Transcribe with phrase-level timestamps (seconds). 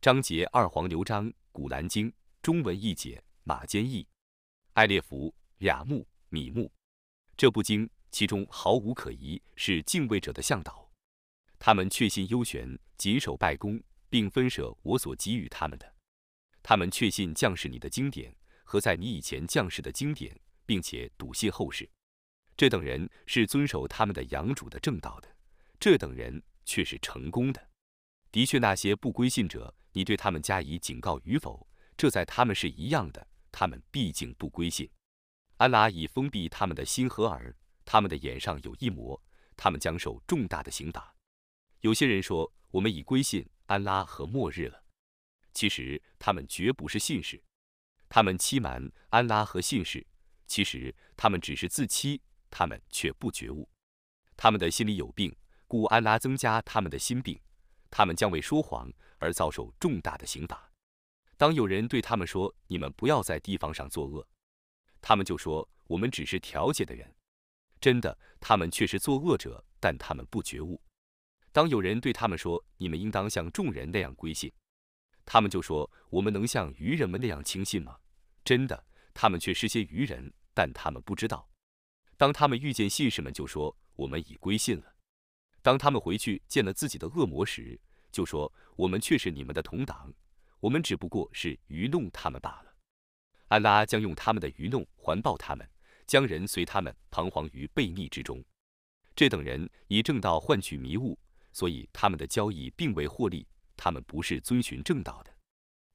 [0.00, 4.06] 章节二黄牛章，古兰经中文译解马坚译，
[4.74, 6.70] 艾列弗雅木米木。
[7.36, 10.88] 这部经其中毫无可疑，是敬畏者的向导。
[11.58, 15.94] 他们确信优玄，谨守拜功，并分舍我所给予他们的。
[16.62, 21.90] 他们确信将士你的经典和在你以前将士的经典，并且笃信后世。
[22.56, 25.28] 这等人是遵守他们的养主的正道的。
[25.80, 27.68] 这等人却是成功的。
[28.30, 31.66] 的确，那些不归信者，你对他们加以警告与否，
[31.96, 33.26] 这在他们是一样的。
[33.50, 34.88] 他们毕竟不归信。
[35.56, 37.52] 安拉已封闭他们的心和耳，
[37.84, 39.20] 他们的眼上有一魔，
[39.56, 41.12] 他们将受重大的刑罚。
[41.80, 44.84] 有些人说，我们已归信安拉和末日了。
[45.52, 47.42] 其实他们绝不是信士，
[48.08, 50.06] 他们欺瞒安拉和信士。
[50.46, 52.22] 其实他们只是自欺，
[52.52, 53.68] 他们却不觉悟。
[54.36, 55.34] 他们的心里有病，
[55.66, 57.36] 故安拉增加他们的心病。
[57.90, 60.70] 他们将为说谎而遭受重大的刑罚。
[61.36, 64.26] 当有人对他们说：“你们不要在地方上作恶。”
[65.00, 67.14] 他们就说：“我们只是调解的人。”
[67.80, 70.82] 真的，他们却是作恶者，但他们不觉悟。
[71.52, 74.52] 当有人对他们说：“你们应当像众人那样归信。”
[75.24, 77.98] 他们就说：“我们能像愚人们那样轻信吗？”
[78.44, 81.48] 真的，他们却是些愚人，但他们不知道。
[82.16, 84.96] 当他们遇见信士们，就说：“我们已归信了。”
[85.62, 87.80] 当他们回去见了自己的恶魔时，
[88.18, 90.12] 就说：“我们却是你们的同党，
[90.58, 92.74] 我们只不过是愚弄他们罢了。”
[93.46, 95.64] 安拉将用他们的愚弄还报他们，
[96.04, 98.44] 将人随他们彷徨于悖逆之中。
[99.14, 101.16] 这等人以正道换取迷雾，
[101.52, 103.46] 所以他们的交易并未获利。
[103.76, 105.32] 他们不是遵循正道的。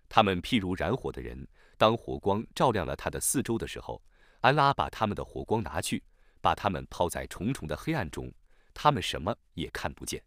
[0.07, 1.45] 他们譬如燃火的人，
[1.77, 4.01] 当火光照亮了他的四周的时候，
[4.39, 6.01] 安拉把他们的火光拿去，
[6.39, 8.33] 把他们抛在重重的黑暗中。
[8.73, 10.23] 他们什么也看不见，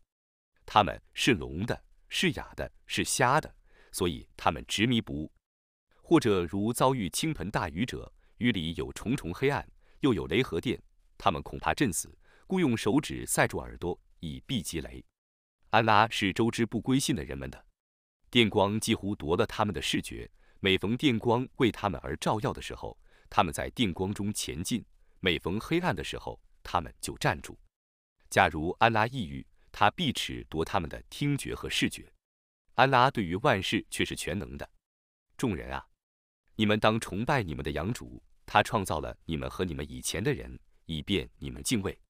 [0.66, 3.55] 他们是聋的，是哑的，是瞎的，
[3.93, 5.33] 所以他们执迷不悟。
[6.03, 9.69] 或者如遭遇倾盆大雨者，雨里有重重黑暗，
[10.01, 10.81] 又有雷和电，
[11.19, 12.16] 他们恐怕震死，
[12.47, 15.05] 故用手指塞住耳朵，以避击雷。
[15.71, 17.66] 安拉是周知不归信的人们的，
[18.31, 20.31] 电光几乎夺了他们的视觉。
[20.61, 24.81] 每逢电光为他们而照耀的时候，他们在电光中前进；
[25.21, 27.59] 每逢黑暗的时候，他们就站住。
[28.31, 29.47] 假如安拉抑郁，
[29.78, 32.10] 他必尺夺他们的听觉和视觉。
[32.76, 34.66] 安拉对于万事却是全能的。
[35.37, 35.87] 众人啊，
[36.54, 42.00] 你们当崇拜你们的养主，他创造了你们和你们以前的人，以便你们敬畏。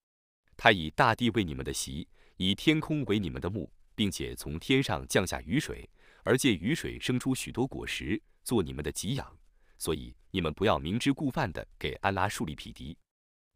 [0.56, 2.06] 他以大地为你们的席，
[2.36, 5.90] 以天空为你们的幕，并且从天上降下雨水，
[6.22, 9.36] 而借雨水生出许多果实，做你们的给养。
[9.76, 12.96] 所以你们不要明知故犯的给安拉树立匹敌。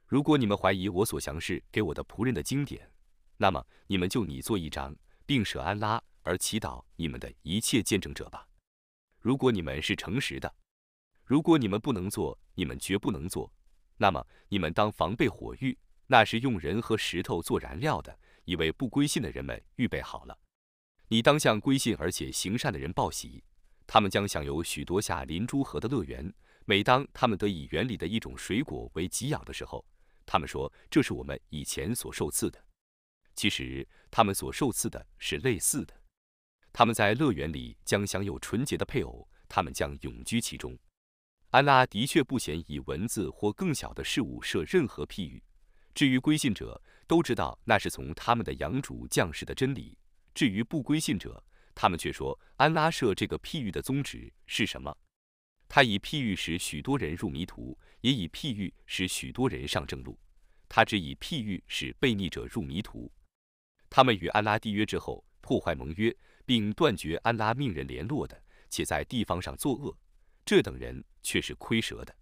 [0.05, 2.91] 如果你们怀疑我所详示给我的仆人的经典，
[3.43, 8.47] 那么你们就拟做一张，并舍安拉而祈祷你们的一切见证者吧。
[9.19, 10.55] 如果你们是诚实的，
[11.25, 13.51] 如果你们不能做，你们绝不能做，
[13.97, 18.15] 那么你们当防备火狱，那是用人和石头做燃料的，
[18.45, 20.39] 以为不归信的人们预备好了。
[21.09, 23.43] 你当向归信而且行善的人报喜，
[23.87, 26.31] 他们将享有许多下林珠河的乐园。
[26.67, 29.83] 每当他们得以园里的一种水果为给养的时候，
[30.27, 32.63] 他们说：“这是我们以前所受赐的。”
[33.35, 35.95] 其实他们所受赐的是类似的。
[36.73, 40.79] 他们在乐园里将享有纯洁的配偶，他们将永居其中。
[41.51, 45.43] 安拉的确不嫌以文字或更小的事物设任何譬喻。
[45.93, 49.99] 至于归信者，都知道那是从他们的养主降世的真理。
[50.33, 51.43] 至于不归信者，
[51.75, 54.97] 他们却说安拉设这个譬喻的宗旨是什么？
[55.69, 60.17] 他以譬喻使许多人入迷途，也以譬喻使许多人上正路。
[60.69, 63.11] 他只以譬喻使悖逆者入迷途。
[63.91, 68.41] 他们与安拉缔约之后，破坏盟约，并断绝安拉命人联络的，
[68.71, 69.99] 且在地方上作恶，
[70.45, 72.17] 这等人却是亏折的。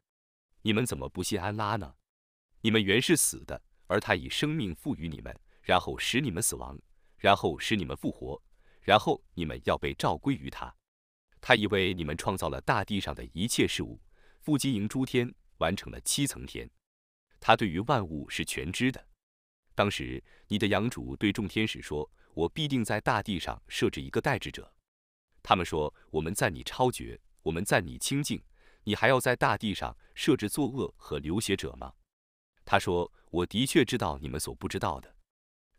[0.62, 1.94] 你们怎么不信安拉呢？
[2.62, 6.76] 你们原是死的，而他以生命赋予你们，然后使你们死亡，
[7.18, 8.42] 然后使你们复活，
[8.80, 10.74] 然后你们要被召归于他。
[11.40, 14.00] 他以为你们创造了大地上的一切事物，
[14.40, 16.68] 复经营诸天，完成了七层天。
[17.38, 19.06] 他对于万物是全知的。
[19.78, 24.68] 当时你的养主对众天使说：“我必定在大地上设置一个代志者。”
[25.40, 28.42] 他们说：“我们赞你超绝，我们赞你清净，
[28.82, 31.92] 你还要在大地上设置作恶和流血者吗？”
[32.66, 35.14] 他说：“我的确知道你们所不知道的。”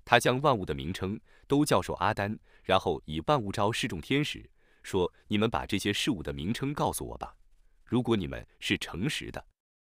[0.05, 4.49] 他将万物的名称都教授阿丹，然后以万物招示众天使。
[4.81, 7.35] 说：“你们把这些事物的名称告诉我吧，
[7.83, 9.45] 如果你们是诚实的。”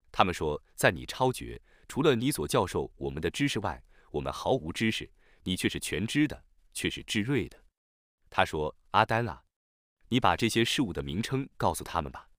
[0.10, 5.10] 他们说：“在你超绝，除了你所教授我们的知识外，我们毫无知识。
[5.44, 7.58] 你却是全知的，却是智睿的。”
[8.30, 9.44] 他说：“阿丹啊，
[10.10, 12.30] 你把这些事物的名称告诉他们吧。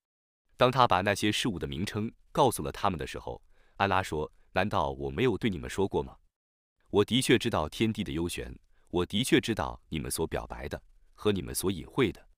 [0.57, 3.43] 当他把那些事物的名称告诉了他们的时候，
[3.77, 6.17] 安拉说：“难道我没有对你们说过吗？
[6.91, 8.55] 我的确知道天地的幽玄，
[8.89, 10.81] 我的确知道你们所表白的
[11.15, 12.29] 和你们所隐晦的。”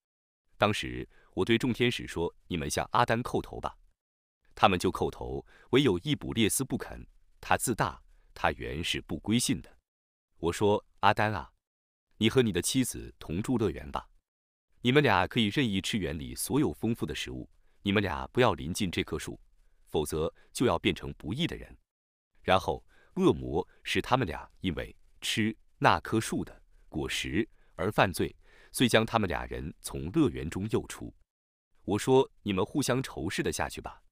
[0.56, 3.76] 当时我对众天使说：“你们向阿丹叩头吧。”
[4.55, 7.06] 他们就叩头，唯有一卜列斯不肯。
[7.40, 8.01] 他自大，
[8.34, 9.79] 他原是不归信的。
[10.38, 11.52] 我说：“阿丹啊，
[12.17, 14.08] 你和你的妻子同住乐园吧，
[14.81, 17.49] 你们俩可以任意吃园里所有丰富的食物。
[17.82, 19.40] 你们俩不要临近这棵树，
[19.88, 21.76] 否则就要变成不义的人。”
[22.43, 22.84] 然后
[23.14, 28.34] 恶魔使他们俩因为吃那棵树的果实而犯罪，
[28.73, 31.14] 遂将他们俩人从乐园中诱出。
[31.84, 34.02] 我说：“你们互相仇视的下去吧。”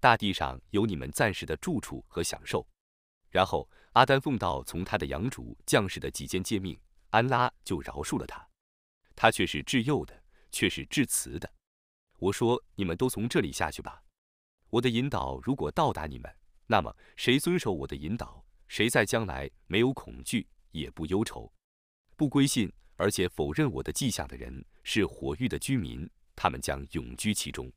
[0.00, 2.66] 大地上有你们暂时的住处和享受，
[3.32, 6.78] 然后阿丹奉道从他的养主将士的几间诫命，
[7.10, 8.46] 安拉就饶恕了他。
[9.16, 11.50] 他却是至幼的，却是至慈的。
[12.18, 14.04] 我说：你们都从这里下去吧。
[14.68, 16.30] 我的引导如果到达你们，
[16.66, 21.50] 那么谁遵守我的引导，谁在将来没有恐惧，也不忧愁。
[22.16, 27.72] 不归信而且否认我的迹象的人，是火域的居民，他们将永居其中。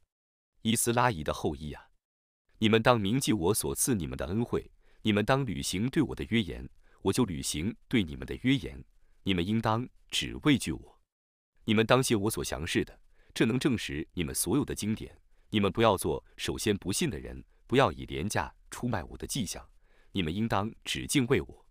[0.62, 1.90] 伊斯拉伊的后裔啊！
[2.58, 4.72] 你们当铭记我所赐你们的恩惠，
[5.06, 6.68] 你们当履行对我的约言，
[7.04, 8.84] 我就履行对你们的约言。
[9.22, 11.00] 你们应当只畏惧我，
[11.64, 13.00] 你们当信我所详示的，
[13.32, 15.16] 这能证实你们所有的经典。
[15.52, 19.64] 你们不要做首先不信的人，不要以廉价出卖我的迹象。
[20.12, 21.68] 你们应当只敬畏我，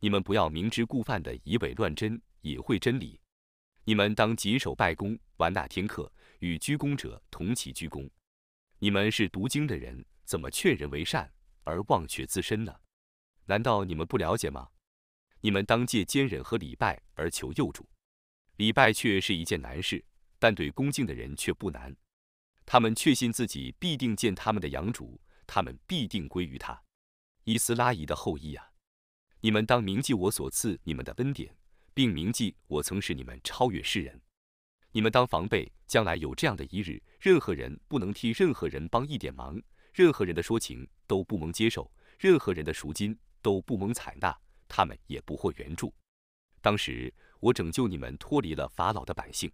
[0.00, 3.20] 你们不要明知故犯的以伪乱真，隐晦真理。
[3.84, 8.10] 你们当谨守拜功，玩纳天课，与鞠躬者同齐鞠躬。
[8.80, 11.32] 你们是读经的人，怎么劝人为善
[11.66, 12.74] 而忘却自身呢？
[13.44, 14.70] 难道你们不了解吗？
[15.40, 17.86] 你们当借坚忍和礼拜而求佑主。
[18.56, 20.02] 礼拜却是一件难事，
[20.38, 21.94] 但对恭敬的人却不难。
[22.64, 26.82] 他们确信自己必定见他们的养主，他们必定归于他。
[27.44, 28.72] 伊斯拉伊的后裔啊，
[29.40, 31.54] 你们当铭记我所赐你们的恩典，
[31.92, 34.20] 并铭记我曾使你们超越世人。
[34.90, 39.60] 你们当防备，将来有这样的一日，任何人不能替任何人帮一点忙，
[39.96, 44.38] 任何人的说情都不蒙接受，任何人的赎金都不蒙采纳，
[44.68, 45.90] 他们也不获援助。
[46.60, 47.10] 当时
[47.40, 49.50] 我拯救你们脱离了法老的百姓，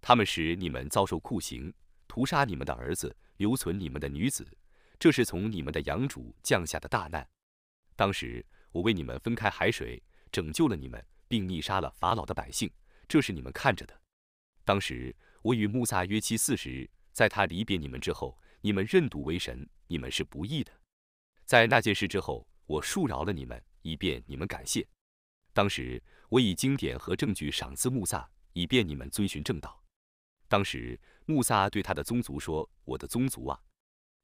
[0.00, 1.74] 他们使你们遭受酷刑，
[2.06, 4.46] 屠杀你们的儿子，留存你们的女子，
[4.96, 7.28] 这是从你们的养主降下的大难。
[7.96, 10.00] 当时我为你们分开海水，
[10.30, 12.70] 拯救了你们，并逆杀了法老的百姓，
[13.08, 14.00] 这是你们看着的。
[14.64, 15.12] 当时
[15.42, 20.72] 我与穆萨约期四十日，在他离别你们之后，你们认赌为神，你们是不义的。
[21.44, 24.88] 在那件事之后，我恕饶了你们，以便你们感谢。
[25.52, 29.84] 当时我以经典和证据赏赐穆萨，以便你们遵循正道。
[30.48, 33.60] 当时穆萨对他的宗族说：“我的宗族啊，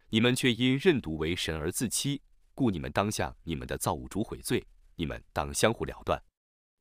[0.08, 2.22] 你们却因认赌为神而自欺，
[2.54, 6.18] 故你们当向你们的造物主悔罪，你们当相互了断。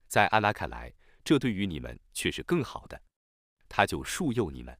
[0.07, 0.93] 在阿拉看来，
[1.25, 3.01] 这对于你们却是更好的。”
[3.67, 4.79] 他就恕宥你们，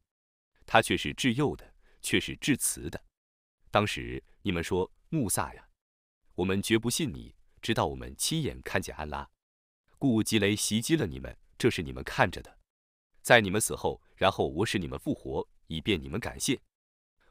[0.65, 1.68] 他却是至幼的，
[2.01, 3.03] 却是至慈的。
[3.71, 5.67] 当时你们说穆萨呀，
[6.35, 9.29] 我们绝不信你，直到我们亲眼看见安拉。
[9.97, 12.57] 故吉雷袭击了你们，这是你们看着的。
[13.21, 16.59] 在你们死后，然后我使你们复活，以便你们感谢。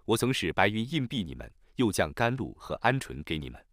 [0.04, 3.64] 我曾使白云印蔽你们，又降甘露和鹌鹑给你们，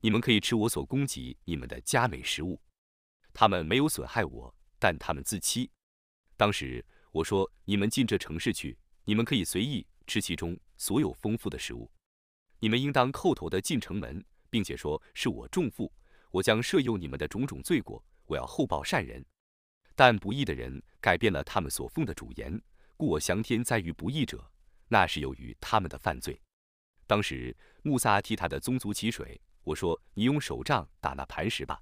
[0.00, 2.60] 你们可以吃我所供给你们的佳美食物。
[3.32, 5.70] 他们没有损害我，但他们自欺。
[6.36, 6.84] 当时。
[7.12, 11.90] 我说：“你们进这城市去，你们可以随意吃其中所有丰富的食物。
[12.58, 15.92] 你们应当叩头的进城门，并且说是我重负，
[16.30, 18.02] 我将赦宥你们的种种罪过。
[18.26, 19.24] 我要厚报善人，
[19.94, 22.60] 但不义的人改变了他们所奉的主言，
[22.96, 24.50] 故我降天灾于不义者，
[24.88, 26.40] 那是由于他们的犯罪。”
[27.06, 31.80] 当时穆萨替他的宗族起水，我说：“你用手杖打那磐石吧。”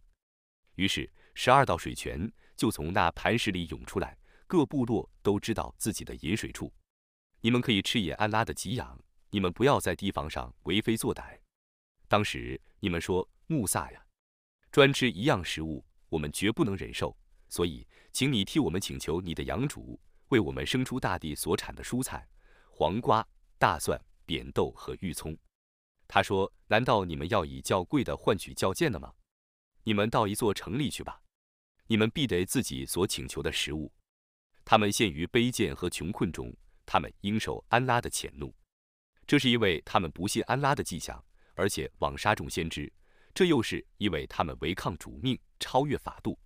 [0.77, 4.19] 于是十二道水泉就从那磐石里涌出来。
[4.47, 6.71] 各部落都知道自己的饮水处，
[7.45, 8.99] 你们可以吃野安拉的给养，
[9.29, 11.39] 你们不要在地方上为非作歹。
[12.09, 14.03] 当时你们说穆萨呀，
[14.73, 17.15] 专吃一样食物，我们绝不能忍受，
[17.51, 22.27] 所以请你替我们请求你的养主，为我们生出大地所产的蔬菜、
[22.71, 23.23] 黄瓜、
[23.59, 25.37] 大蒜、扁豆和玉葱。
[26.09, 29.13] 他说：难道你们要以较贵的换取较贱的吗？
[29.83, 31.21] 你们到一座城里去吧，
[31.89, 33.93] 你们必得自己所请求的食物。
[34.65, 36.51] 他们陷于卑贱和穷困中，
[36.87, 38.55] 他们应受安拉的谴怒。
[39.27, 41.25] 这是因为他们不信安拉的迹象，
[41.55, 42.91] 而且枉杀众先知；
[43.35, 46.39] 这又是因为他们违抗主命，超越法度。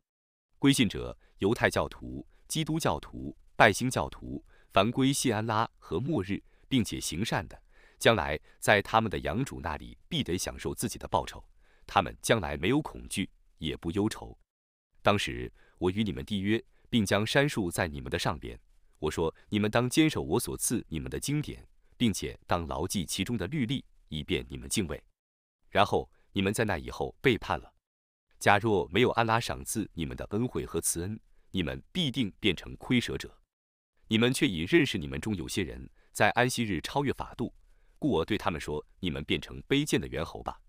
[0.59, 7.61] 归信者，犹太教徒、基督教徒、拜星教徒，凡归信安拉和末日，并且行善的，
[7.99, 11.45] 将来在他们的养主那里必得享受自己的报酬。
[11.87, 13.29] 他们将来没有恐惧，
[13.59, 14.39] 也不忧愁。
[15.03, 18.59] 当时我与你们缔约，并将山树在你们的上边。
[18.99, 25.03] 我说：你们当坚守我所赐你们的经典，并且当牢记其中的律例，以便你们敬畏。
[25.71, 27.73] 然后你们在那以后背叛了。
[28.39, 31.19] 假若没有安拉赏赐你们的恩惠和慈恩，
[31.51, 33.37] 你们必定变成亏舍者。
[34.07, 37.53] 你们却已认识你们中有些人在安息日超越法度，
[37.99, 40.61] 故我对他们说：你们变成卑贱的猿猴吧。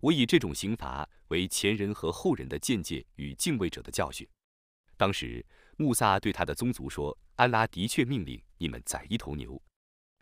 [0.00, 4.28] 我以这种刑罚为前人和后人的见解与敬畏者的教训。
[4.96, 5.44] 当时
[5.76, 9.60] 穆萨对他的宗族说：安拉的确命令你们宰一头牛。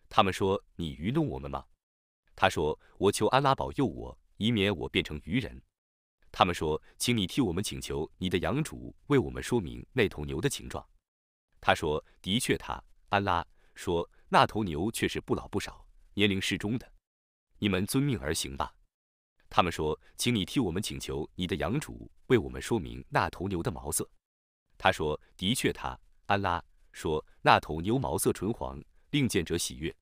[0.09, 1.65] 他们说：你愚弄我们吗？
[2.35, 5.63] 他说：我求安拉保佑我，以免我变成愚人。
[6.31, 10.83] 他们说：“请你替我们请求你的养主为我们说明那头牛的形状。”
[11.61, 16.91] 他说：“的确，他安拉说那头牛却是不老不少，年龄适中的。
[17.59, 18.75] 你们遵命而行吧。”
[19.51, 24.09] 他们说：“请你替我们请求你的养主为我们说明那头牛的毛色。”
[24.83, 25.97] 他说：“的确，他
[26.27, 26.61] 安拉
[26.91, 29.95] 说那头牛毛色纯黄，令见者喜悦。”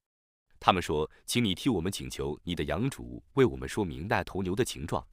[0.59, 5.07] 他们说：“请你替我们请求你的养主为我们说明那头牛的形状。”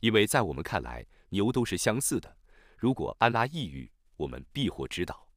[0.00, 2.36] 因为在我们看来，牛都是相似的。
[2.76, 5.28] 如果安拉抑郁，我们必获指导。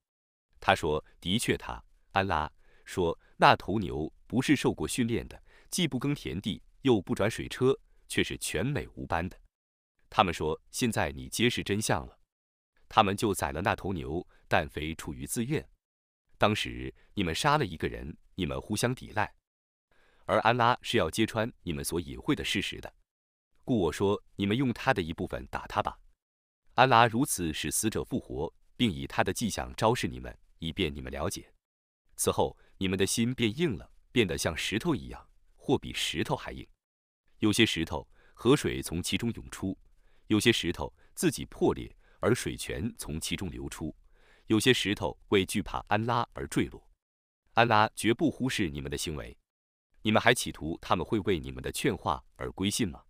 [0.60, 1.80] 他说：“的确，他
[2.13, 2.51] 安拉
[2.86, 5.39] 说那头牛不是受过训练的，
[5.70, 9.39] 既不耕田地，又不转水车，却是全美无斑的。”
[10.10, 12.14] 他们说：“现在你揭示真相了。”
[12.96, 15.68] 他们就宰了那头牛，但非出于自愿。
[16.38, 19.36] 当时你们杀了一个人，你们互相抵赖，
[20.24, 22.94] 而安拉是要揭穿你们所隐晦的事实的。
[23.66, 26.00] 故我说，你们用他的一部分打他吧。
[26.75, 31.52] 安拉如此使死者复活，并以他的迹象昭示你们，以便你们了解。
[32.16, 36.66] 此后，你们的心变硬了，变得像石头一样，或比石头还硬。
[37.40, 39.78] 有些石头，河水从其中涌出；
[40.28, 41.94] 有些石头自己破裂，
[42.25, 43.96] 而水泉从其中流出；
[44.48, 46.89] 有些石头为惧怕安拉而坠落。
[47.53, 49.38] 安拉绝不忽视你们的行为。
[50.01, 53.03] 你们还企图他们会为你们的劝话而归信吗？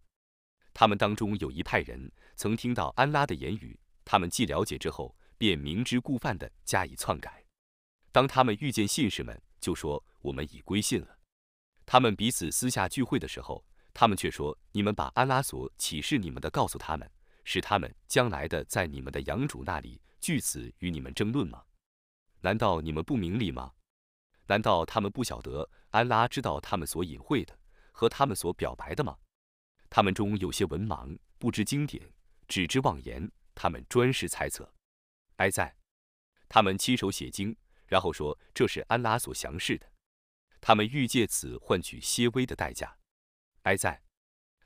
[0.74, 7.45] 他们当中有一派人曾听到安拉的言语，他们既了解之后，便明知故犯地加以篡改。
[8.12, 11.19] 当他们遇见信士们，就说：“我们已归信了。”
[11.88, 17.10] 他们彼此私下聚会的时候，他们却说：“你们把安拉所启示你们的告诉他们，
[17.45, 21.63] 是他们将来的在你们的养主那里据此与你们争论吗？
[22.41, 23.71] 难道你们不明理吗？
[24.47, 27.57] 难道他们不晓得安拉知道他们所隐晦的
[27.93, 29.17] 和他们所表白的吗？”
[29.89, 32.11] 他们中有些文盲，不知经典，
[32.47, 33.31] 只知妄言。
[33.53, 34.73] 他们专是猜测。
[35.37, 35.77] 哀在，
[36.49, 37.55] 他们亲手写经，
[37.87, 39.89] 然后说这是安拉所详示的。
[40.59, 42.97] 他们欲借此换取些微的代价。
[43.61, 44.03] 哀在，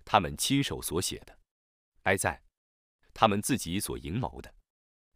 [0.03, 1.37] 他们亲手所写的。
[2.03, 2.41] 哀在，
[3.19, 4.55] 他们自己所营谋的。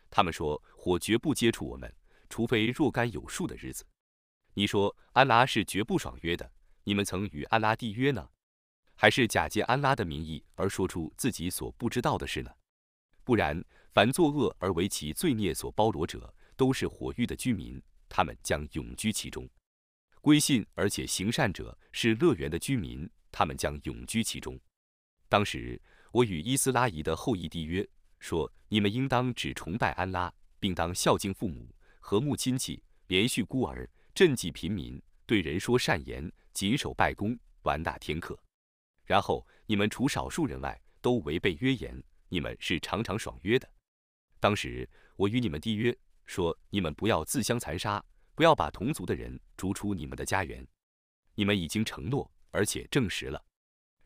[0.09, 1.89] 他们说火绝不接触我们，
[2.29, 3.85] 除非若干有数的日子。
[4.55, 6.51] 你说安拉是绝不爽约的。
[6.83, 8.29] 你们曾与安拉缔约呢？
[8.95, 12.51] 还是假借安拉的名义而说出自己所不知道的事呢？
[13.23, 19.47] 不然，凡作恶而为其罪孽所包罗者，都是火狱的居民，他们将永居其中；
[20.19, 24.59] 归信而且行善者，是乐园的居民，他们将永居其中。
[25.29, 25.81] 当时，
[26.13, 27.87] 我与伊斯拉仪的后裔缔约，
[28.19, 31.67] 说：你们应当只崇拜安拉，并当孝敬父母，
[31.99, 38.39] 和睦亲戚，连续孤儿，赈济贫民，对人说善言，谨守拜功，完纳天课。
[39.05, 42.01] 然后你们除少数人外，都违背约言。
[42.29, 43.67] 你们是常常爽约的。
[44.39, 45.95] 当时我与你们缔约，
[46.27, 48.03] 说你们不要自相残杀，
[48.35, 50.63] 不要把同族的人逐出你们的家园。
[51.33, 53.43] 你们已经承诺，而且证实了。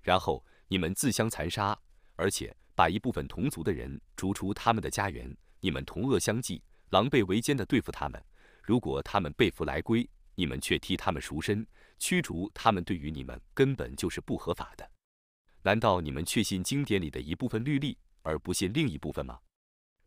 [0.01, 1.77] 然后你们自相残杀，
[2.17, 5.33] 而且把一部分同族的人逐出他们的家园。
[5.62, 8.21] 你们同恶相济，狼狈为奸地对付他们。
[8.62, 11.65] 如果他们被俘来归，你们却替他们赎身。
[11.97, 14.88] 驱逐他们对于你们根本就是不合法的。
[15.63, 19.39] 难道你们确信经典里的一部分律例，而不信另一部分吗？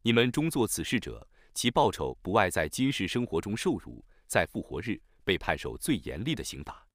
[0.03, 6.87] 你们终作此事者，其报酬不外在今世生活中受辱，在复活日被判受最严厉的刑罚。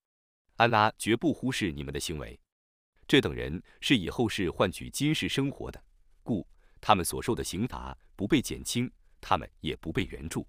[0.55, 2.39] 安拉绝不忽视你们的行为。
[3.07, 5.83] 这等人是以后世换取今世生活的，
[6.23, 6.47] 故
[6.79, 10.47] 他们所受的刑罚不被减轻，他们也不被援助。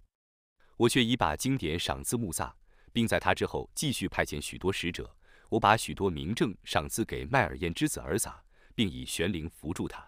[0.77, 2.55] 我却已把经典赏赐穆萨。
[2.97, 5.15] 并在他之后继续派遣许多使者，
[5.51, 8.43] 我把许多名证赏赐给麦尔燕之子尔撒，
[8.75, 10.03] 并以玄灵扶助他。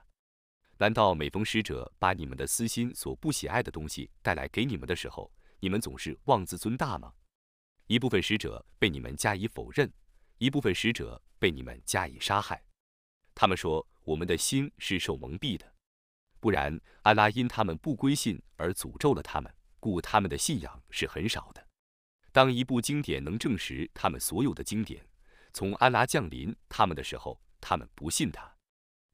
[0.78, 7.12] 难道每逢使者把你们的私心所不喜爱的东西带来给你们的时候，你们总是妄自尊大吗？
[7.88, 9.92] 一部分使者被你们加以否认，
[10.38, 12.62] 一部分使者被你们加以杀害。
[13.34, 15.74] 他们说我们的心是受蒙蔽的，
[16.40, 21.66] 不然安拉因他们不归信而诅咒了他们，故他们的信仰是很少的。
[22.32, 25.06] 当一部经典能证实他们所有的经典
[25.52, 28.56] 从安拉降临他们的时候，他们不信他。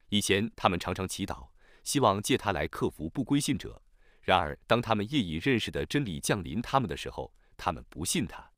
[0.09, 1.49] 以前他们常常祈祷，
[1.83, 3.81] 希望借他来克服不归信者。
[4.21, 8.51] 然而，当他们业已认识的真理降临他们的时候，他们不信他，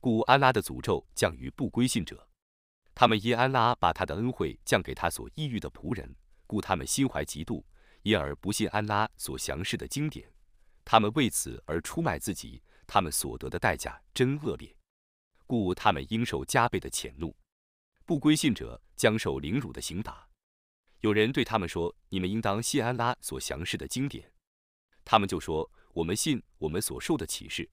[0.00, 2.25] 故安拉的诅咒降于不归信者。
[2.98, 7.62] 他们因安拉把他的恩惠降给他所抑郁的仆人，故他们心怀嫉妒，
[8.00, 10.26] 因而不信安拉所详示的经典。
[10.82, 14.74] 他们为此而出卖自己，他们所得的代价真恶劣，
[15.46, 17.36] 故他们应受加倍的谴怒。
[18.06, 20.26] 不归信者将受凌辱的刑罚。
[21.00, 24.32] 有人对他们说：“你们应当信安拉所详示的经典。”
[25.04, 27.68] 他们就说：“我们信我们所受的启示。”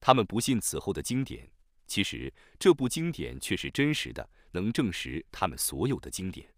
[0.00, 1.48] 他们不信此后的经典。
[1.86, 6.52] 其实这部经典却是真实的，能证实他们所有的经典。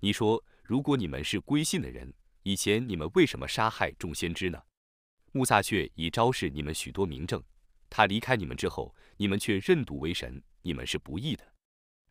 [0.00, 4.62] 你说，如果你们是归信的人，以前你们为什么杀害众先知呢？
[5.32, 7.42] 穆萨却已昭示你们许多明证。
[7.88, 11.44] 他离开你们之后，你们却认赌为神，你们是不义的。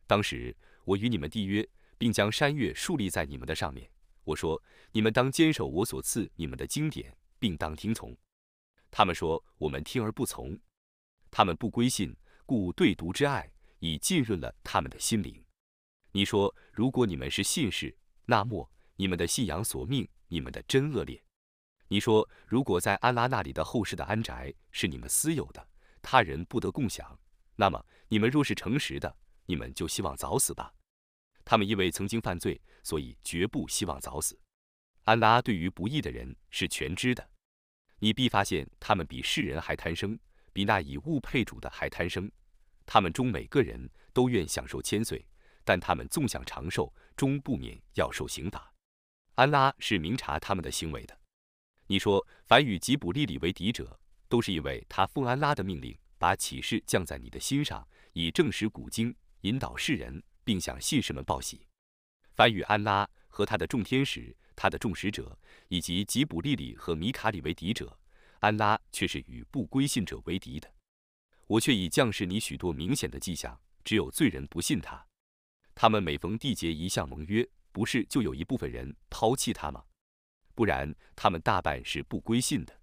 [0.06, 3.90] 当时我与你们缔约，并将山岳树立在你们的上面。
[4.24, 4.62] 我说：
[4.92, 7.16] 你们当坚守我所赐你们的经典。
[7.40, 8.14] 并当听从。
[8.90, 10.60] 他们说：“我们听而不从。”
[11.32, 13.50] 他们不归信，故对读之爱
[13.80, 15.44] 已浸润了他们的心灵。
[16.12, 17.94] 你说：“如果你们是信士，
[18.24, 21.22] 那么你们的信仰所命，你们的真恶劣。”
[21.88, 25.68] 你说：“如果在安拉那里的后世的安宅是你们私有的，
[26.00, 27.18] 他人不得共享，
[27.56, 30.72] 那么你们若是诚实的，你们就希望早死吧。”
[31.44, 34.38] 他们因为曾经犯罪，所以绝不希望早死。
[35.04, 37.28] 安拉对于不义的人是全知的，
[37.98, 40.16] 你必发现他们比世人还贪生，
[40.52, 42.30] 比那以物配主的还贪生。
[42.92, 45.24] 他们中每个人都愿享受千岁，
[45.62, 48.74] 但他们纵享长寿，终不免要受刑罚。
[49.36, 51.16] 安拉是明察他们的行为的。
[51.86, 53.96] 你说，凡与吉卜利里为敌者，
[54.28, 61.64] 都是因为他奉安拉的命令，把启示降在你的心上，以证实古经，引导世人，并向信士们报喜。
[62.34, 64.36] 凡与安拉和他的众天使。
[64.56, 67.96] 他的众使者以及吉卜利里和米卡里为敌者，
[68.40, 70.68] 安拉却是与不归信者为敌的。
[71.50, 75.04] 我却已降示你许多明显的迹象，只有罪人不信他。
[75.74, 79.82] 他们每逢缔结一项盟约，不是就有一部分人抛弃他吗？
[80.54, 82.80] 不然，他们大半是不归信的。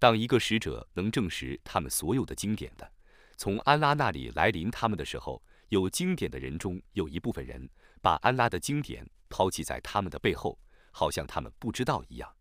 [0.00, 2.92] 当一个使者能证实他们所有的经典的，
[3.36, 10.58] 从安拉那里来临他们的时候，有经典的人中有一部分人把安拉的经典抛弃在他们的背后。
[10.90, 12.36] 好像他们不知道一样，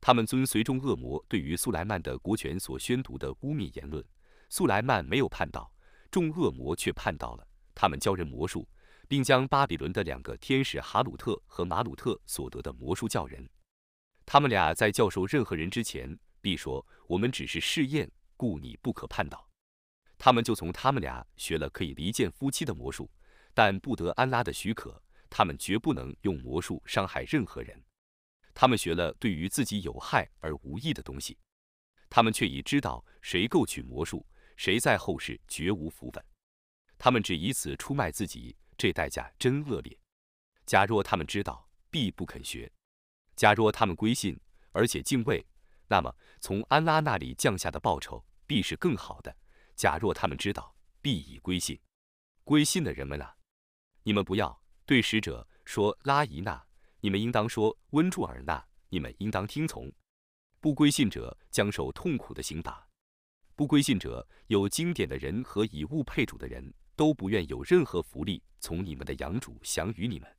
[0.00, 4.02] 他们遵随众恶魔对于苏莱曼的国权所宣读的污蔑言论。
[4.48, 5.72] 苏莱曼没有叛道，
[6.10, 7.46] 众恶魔却叛道了。
[7.74, 8.68] 他们教人魔术，
[9.08, 13.48] 并将巴比伦的两个天使哈鲁特和马鲁特所得的魔术教人。
[14.24, 19.48] 他们俩在教授任何人之前，必说：“我们只是试验，故你不可叛道。”
[20.18, 23.10] 他们就从他们俩学了可以离间夫妻的魔术，
[23.52, 25.02] 但不得安拉的许可。
[25.28, 27.84] 他们绝不能用魔术伤害任何人。
[28.54, 31.36] 他们学了对于自己有害而无益的东西，
[32.08, 34.24] 他们却已知道谁购取魔术，
[34.56, 36.24] 谁在后世绝无福分。
[36.98, 39.98] 他们只以此出卖自己，这代价真恶劣。
[40.64, 42.68] 假若他们知道，必不肯学；
[43.36, 44.38] 假若他们归信，
[44.72, 45.46] 而且敬畏，
[45.88, 49.36] 那么从安拉那里降下的报酬必是更好的。
[49.74, 51.78] 假若他们知道，必已归信。
[52.42, 53.36] 归信的人们啊，
[54.02, 54.62] 你们不要。
[54.86, 56.64] 对使者说：“拉伊纳，
[57.00, 59.92] 你们应当说；温祝尔纳，你们应当听从。
[60.60, 62.85] 不归信者将受痛苦的刑罚。
[63.56, 70.36] 不归信者有经典的人和以物配主的人都不愿有任何福利从你们的养主享与你们。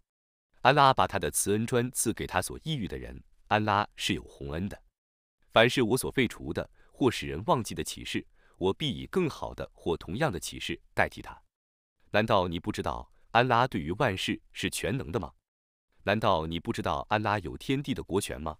[0.61, 4.79] 安拉把他的慈恩专赐给他所抑郁的人，安拉是有洪恩的。
[5.51, 8.23] 凡是我所废除的或使人忘记的启示，
[8.59, 11.41] 我必以更好的或同样的启示代替他。
[12.11, 15.33] 难道你不知道？”安拉对于万事是全能的吗？
[16.03, 18.57] 难道你不知道安拉有天地的国权吗？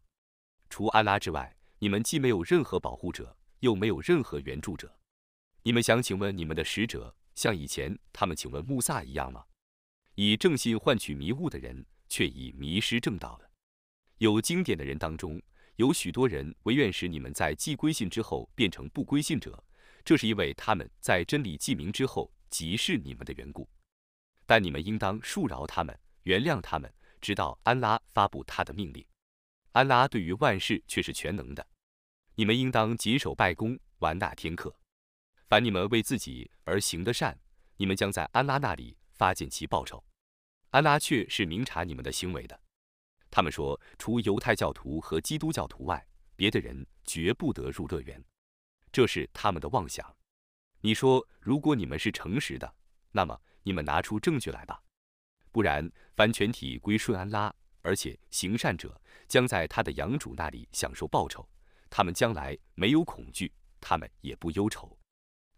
[0.67, 4.97] 除安拉之外，你们既没有任何保护者，又没有任何援助者。
[5.63, 9.43] 你们想请问你们的使者，像以前他们请问穆萨一样吗？
[10.15, 13.49] 以正信换取迷雾的人，却已迷失正道了。
[14.17, 15.41] 有经典的人当中，
[15.75, 19.63] 有许多人唯愿使你们在既归信之后变成不归信者，
[20.03, 23.69] 这是因为他们在真理记明之后即是你们的缘故。
[24.45, 29.05] 但你们应当恕饶他们，原谅他们，直到安拉发布他的命令。
[29.73, 31.67] 安拉对于万事却是全能的。
[32.39, 34.71] 你们应当谨守拜功，玩纳天克。
[35.47, 37.35] 凡你们为自己而行的善，
[37.77, 40.03] 你们将在安拉那里发现其报酬。
[40.69, 42.61] 安拉却是明察你们的行为的。
[43.31, 48.23] 他们说，除犹太教徒和基督教徒外，别的人绝不得入乐园，
[48.91, 50.15] 这是他们的妄想。
[50.81, 52.71] 你说，如果你们是诚实的，
[53.13, 54.79] 那么你们拿出证据来吧。
[55.51, 61.43] 不然，凡全体归顺安拉，而且行善者，将在他的养主那里享受报酬。
[61.89, 64.97] 他们将来没有恐惧，他们也不忧愁。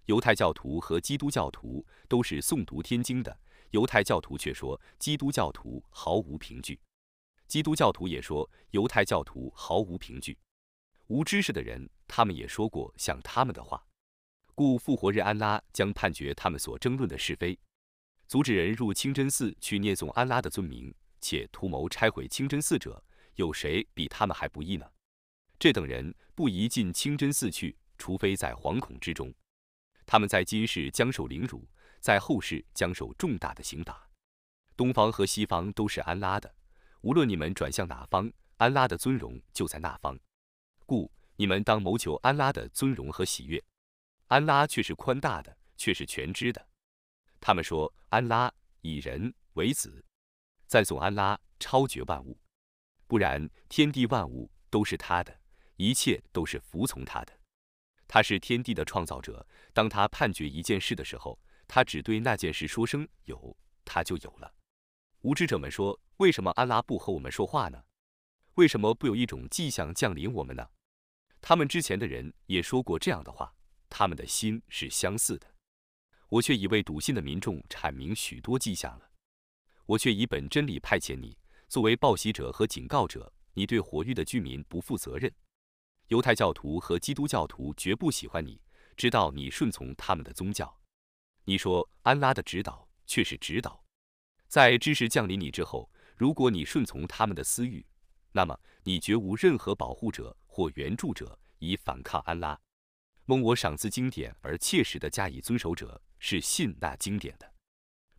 [0.06, 3.39] 犹太教徒和基督教徒都是诵读天经的，
[3.72, 6.80] 犹太教徒却说基督教徒毫无凭据。
[7.48, 10.38] 基督教徒也说犹太教徒毫无凭据，
[11.08, 13.84] 无知识的人，他们也说过像他们的话。
[14.56, 17.58] 故复活日，安拉将判决他们所争论的是非。
[18.28, 23.04] 阻止人入清真寺去念诵安拉的尊名，且图谋拆毁清真寺者，
[23.36, 24.86] 有谁比他们还不义呢？
[25.60, 29.32] 这等人不宜进清真寺去，除非在惶恐之中。
[30.06, 31.67] 他们在今世将受凌辱，
[32.00, 34.10] 在后世将受重大的刑罚。
[34.78, 36.56] 东方和西方都是安拉的。
[37.02, 40.17] 无论你们转向哪方，安拉的尊荣就在那方，
[40.86, 43.62] 故你们当谋求安拉的尊荣和喜悦。
[44.28, 46.65] 安拉却是宽大的，却是全知的。
[47.41, 50.04] 他们说安拉以人为子，
[50.67, 52.38] 赞颂安拉超绝万物。
[53.08, 55.38] 不然，天地万物都是他的，
[55.80, 57.34] 一切都是服从他的。
[58.06, 59.48] 他是天地的创造者。
[59.74, 61.39] 当他判决一件事的时候，
[61.70, 64.54] 他只对那件事说声有，他就有了。
[65.22, 66.00] 无知者们说。
[66.18, 67.82] 为什么安拉不和我们说话呢？
[68.56, 70.68] 为什么不有一种迹象降临我们呢？
[71.39, 73.56] 他们之前的人也说过这样的话，
[73.89, 75.48] 他们的心是相似的。
[76.28, 79.10] 我却已为笃信的民众阐明许多迹象了。
[79.86, 81.38] 我却以本真理派遣你，
[81.70, 83.32] 作为报喜者和警告者。
[83.54, 85.34] 你对火域的居民不负责任。
[86.10, 88.60] 犹太教徒和基督教徒绝不喜欢你，
[88.98, 90.80] 直到你顺从他们的宗教。
[91.45, 93.84] 你说安拉的指导却是指导，
[94.48, 95.89] 在知识降临你之后。
[96.17, 97.86] 如果你顺从他们的私欲，
[98.34, 102.60] 那么你绝无任何保护者或援助者以反抗安拉。
[103.24, 107.54] 蒙我赏赐经典而切实的加以遵守者是信那经典的，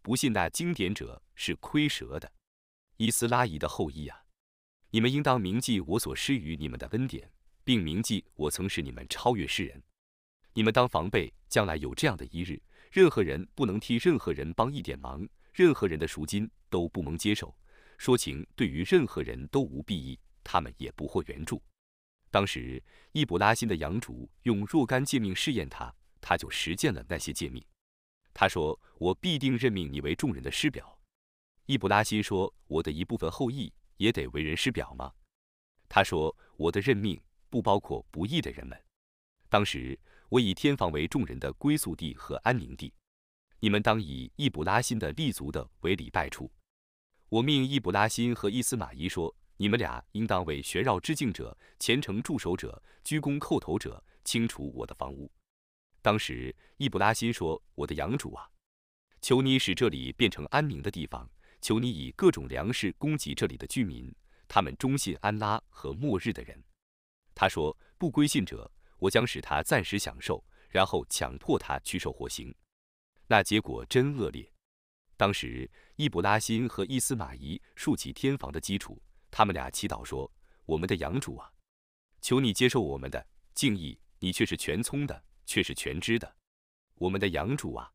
[0.00, 2.32] 不信那经典者是亏折的。
[2.96, 4.24] 伊斯拉伊的后裔啊，
[4.92, 7.30] 你们应当铭记我所施予你们的恩典，
[7.70, 9.80] 并铭记我曾使你们超越世人。
[10.54, 17.56] 你们当防备将来有这样的一日，任何人不能替任何人帮一点忙，任何人的赎金都不蒙接受。
[17.96, 21.62] 说情对于任何人都无裨益，他们也不获援助。
[22.28, 27.64] 当时，易卜拉欣的养主用若干诫命试验他，他就实践了那些诫命。
[28.34, 30.98] 他说：“我必定任命你为众人的师表。”
[31.66, 35.12] 易卜拉欣说：“我的一部分后裔也得为人师表吗？”
[35.88, 38.80] 他说：“我的任命不包括不义的人们。”
[39.50, 42.94] 当时，我以天房为众人的归宿地和安宁地，
[43.58, 46.50] 你们当以易卜拉欣的立足的为礼拜处。
[47.28, 55.30] 我命易卜拉欣和伊斯玛仪说：“你们俩应当为旋绕致敬者、虔诚驻守者、鞠躬叩头者清除我的房屋。”
[56.00, 58.48] 当时，易卜拉欣说：“我的养主啊，
[59.20, 61.28] 求你使这里变成安宁的地方，
[61.60, 64.14] 求你以各种粮食供给这里的居民，
[64.48, 66.62] 他们忠信安拉和末日的人。”
[67.34, 72.54] 他说：“不归信者，我将使他暂时享受，然后强迫他去受火刑。
[73.26, 74.50] 那结果真恶劣。”
[75.16, 80.30] 当时，易卜拉欣和伊斯玛仪竖起天房的基础，他们俩祈祷说
[80.64, 81.52] ：“我们的养主啊，
[82.22, 86.36] 求你接受我们的敬意，你却是全聪的，却是全知的。
[86.94, 87.92] 我们的养主啊，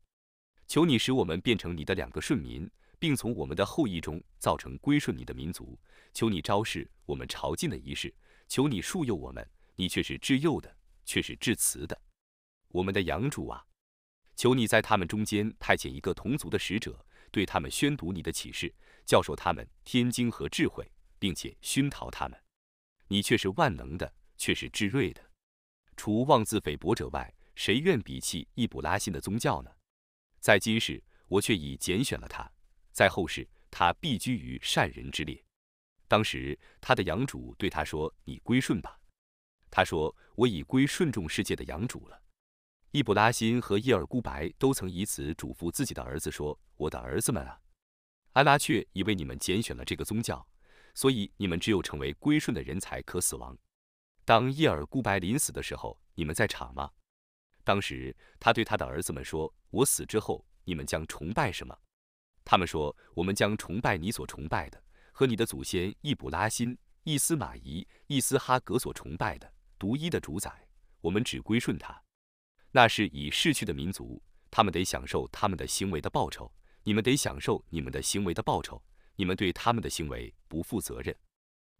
[0.68, 5.78] 求你使我们变成你的两个顺民，并从我们的后裔中造成归顺你的民族。
[6.14, 8.14] 求你昭示我们朝觐的仪式，
[8.48, 12.00] 求你树佑我们，你却是至幼的，却是至慈的。
[12.68, 13.64] 我们的养主啊，
[14.34, 18.72] 求你在他们中间派遣一个同族的使者。”对他们宣读你的启示，
[19.04, 22.40] 教授他们天经和智慧，并且熏陶他们。
[23.08, 25.20] 你却是万能的，却是至睿的。
[25.96, 29.70] 除妄自菲薄者外，谁愿鄙弃易卜拉欣的宗教呢？
[30.40, 32.50] 在今世，我却已拣选了他；
[32.92, 35.44] 在后世，他必居于善人之列。
[36.08, 39.00] 当时，他的养主对他说：“你归顺吧。”
[39.70, 42.22] 他说：“我已归顺众世界的养主了。”
[42.92, 47.60] 易卜拉欣和伊尔孤白都曾以此嘱咐自己的儿子说：“我的儿子们啊，
[48.32, 50.46] 安拉却已为你们拣选了这个宗教，
[50.94, 53.58] 所以你们只有成为归顺的人才可死亡。”
[54.24, 56.90] 当伊尔孤白临死的时候，你们在场吗？
[57.64, 61.76] 当时他对他的儿子们说：“我死之后，你们将崇拜什么？”
[62.44, 64.82] 他们说：“我们将崇拜你所崇拜的，
[65.18, 70.68] 和你的祖先易卜拉欣、易斯玛仪、易斯哈格所崇拜的独一的主宰。
[71.00, 71.98] 我们只归顺他。”
[72.70, 76.52] 那是已逝去的民族，他们得享受他们的行为的报酬，
[76.82, 78.82] 你们得享受你们的行为的报酬，
[79.14, 81.16] 你们对他们的行为不负责任。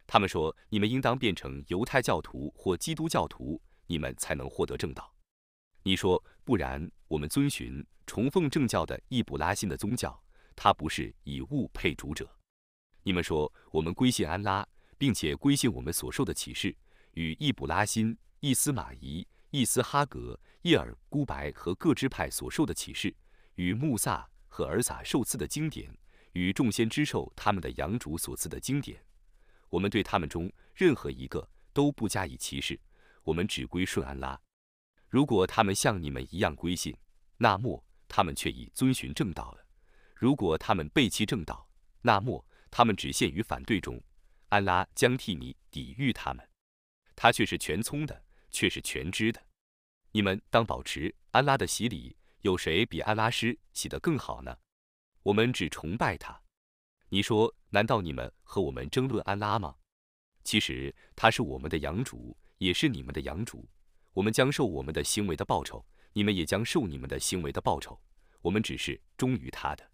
[0.06, 5.14] 他们说，你们应当变成犹太教徒或基督教徒，你们才能获得正道。
[5.82, 10.18] 你说，不然，我们遵循崇奉正教的易卜拉欣的宗教，
[10.54, 12.26] 他不是以物配主者。
[13.06, 14.66] 你们说，我们归信安拉，
[14.98, 16.76] 并且归信我们所受的启示，
[17.12, 23.14] 与易卜拉欣、易斯玛仪、易斯哈格、叶尔孤白和各支派所受的启示，
[23.54, 25.96] 与穆萨和尔撒受赐的经典，
[26.32, 29.00] 与众仙之受他们的养主所赐的经典。
[29.68, 32.76] 我们对他们中任何一个都不加以歧视，
[33.22, 34.36] 我们只归顺安拉。
[35.08, 36.92] 如果他们像你们一样归信，
[37.36, 39.60] 那么他们却已遵循正道了；
[40.16, 41.68] 如果他们背弃正道，
[42.02, 42.44] 那么
[42.76, 43.98] 他们只限于反对中。
[44.50, 46.46] 安拉将替你抵御他们，
[47.14, 49.42] 他却是全聪的，却是全知的。
[50.12, 54.54] 你们当保持安拉的洗礼，有谁比安拉师洗得更好呢？
[55.22, 56.38] 我们只崇拜他。
[57.08, 59.74] 你说，难道你们和我们争论安拉吗？
[60.44, 63.66] 其实他是我们的养主，也是你们的养主。
[64.12, 67.98] 我们将受我们的行为的报酬，你们也将受你们的行为的报酬。
[68.42, 69.90] 我们只是忠于他的。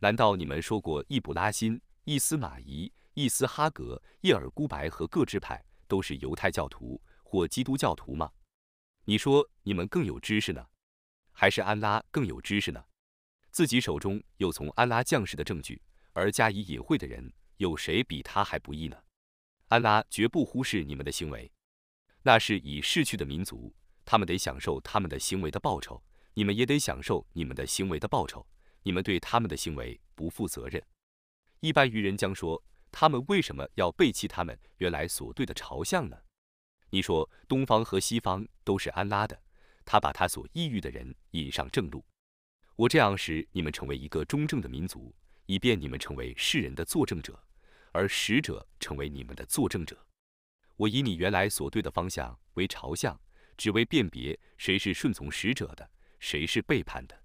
[0.00, 8.32] 难道你们说过易卜拉欣、伊斯玛仪、伊斯哈格、叶尔孤白和各支派都是犹太教徒或基督教徒吗？
[9.04, 10.66] 你说你们更有知识呢，
[11.32, 12.82] 还是安拉更有知识呢？
[13.50, 15.82] 自己手中有从安拉降世的证据。
[16.14, 18.96] 而加以隐晦的人，有谁比他还不易呢？
[19.66, 21.52] 安拉绝不忽视你们的行为，
[22.22, 23.74] 那是已逝去的民族，
[24.06, 28.46] 他们得享受他们的行为的报酬，你们也得享受你们的行为的报酬。
[28.82, 30.82] 你们对他们的行为不负责任。
[31.60, 36.16] 一般愚人将说，他们为什么要背弃他们原来所对的朝向呢？
[36.90, 39.40] 你说，东方和西方都是安拉的，
[39.84, 42.04] 他把他所抑郁的人引上正路。
[42.76, 45.14] 我这样使你们成为一个中正的民族。
[45.50, 47.42] 以便你们成为世人的作证者，
[47.92, 50.06] 而使者成为你们的作证者。
[50.76, 53.18] 我以你原来所对的方向为朝向，
[53.56, 55.90] 只为辨别谁是顺从使者的，
[56.20, 57.18] 谁是背叛的。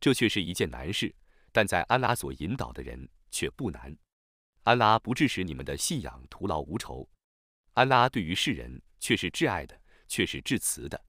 [0.00, 1.14] 这却是一件难事，
[1.52, 3.96] 但在安拉所引导的人却不难。
[4.62, 7.10] 安拉不致使你们的信仰徒劳无酬。
[7.72, 11.04] 安拉对于世人却是挚爱的，却是至慈的。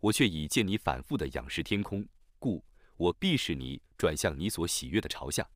[0.00, 2.06] 我却已见你反复的仰视天空，
[2.38, 2.62] 故
[2.98, 5.48] 我必使你转向你所喜悦的朝向。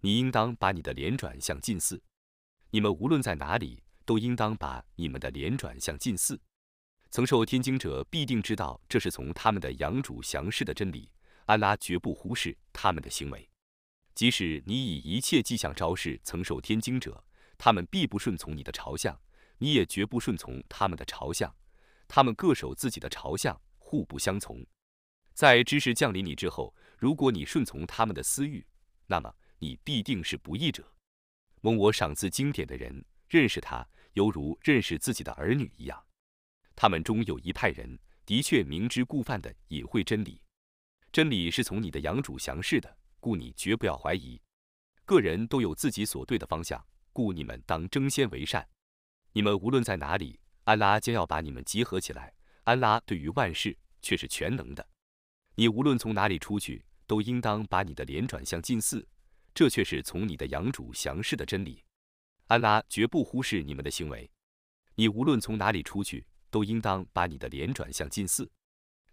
[0.00, 2.00] 你应当把你的脸转向近寺，
[2.70, 6.40] 你们无论在哪里，都应当把你们的脸转向近寺。
[7.10, 11.10] 曾受天经者必定知道，这是从他们的养主详示的真理。
[11.46, 13.48] 安拉绝不忽视他们的行为，
[14.22, 17.24] 即使你以一切迹象昭示曾受天经者，
[17.58, 19.20] 他们必不顺从你的朝向，
[19.58, 21.52] 你也绝不顺从他们的朝向。
[22.06, 24.64] 他们各守自己的朝向，互不相从。
[25.34, 28.64] 在知识降临你之后，如果你顺从他们的私欲，
[29.08, 29.34] 那么。
[29.58, 30.88] 你必定是不义者。
[31.60, 36.00] 蒙我赏赐经典的人，认识他犹如认识自己的儿女一样。
[36.76, 40.40] 他们中有一派人，的确明知故犯的隐晦真理。
[41.10, 44.42] 真理是从你的养主详示的，故你绝不要怀疑。
[45.04, 48.68] 个人都有自己所对的方向，故你们当争先为善。
[49.32, 52.34] 你们无论在哪里，安拉将要把你们集合起来。
[52.64, 54.84] 安拉对于万事却是全能的。
[55.54, 59.06] 你无论从哪里出去，都应当把你的脸转向近似。
[59.54, 61.84] 这却是从你的养主详示的真理，
[62.48, 64.28] 安拉绝不忽视你们的行为。
[64.96, 68.50] 你无论从哪里出去，都应当把你的脸转向近似。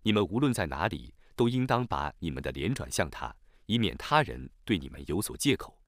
[0.01, 3.35] 你们无论在哪里，都应当把你们的脸转向他，
[3.69, 5.79] 以免他人对你们有所借口。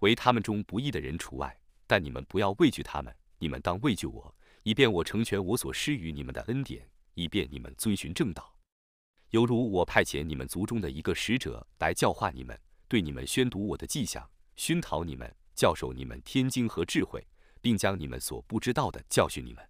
[0.00, 1.58] 唯他们中不义的人除外。
[1.86, 8.54] 但你们不要畏惧他们，你们当畏惧我，以便我成全我所施予你们的恩典，以便你们遵循正道。
[9.30, 12.60] 犹如我派遣你们族中的一个使者来教化你们。
[12.86, 17.26] 对你们宣读我的迹象，熏陶你们，教授你们天经和智慧，
[17.62, 19.64] 并将你们所不知道的教训你们。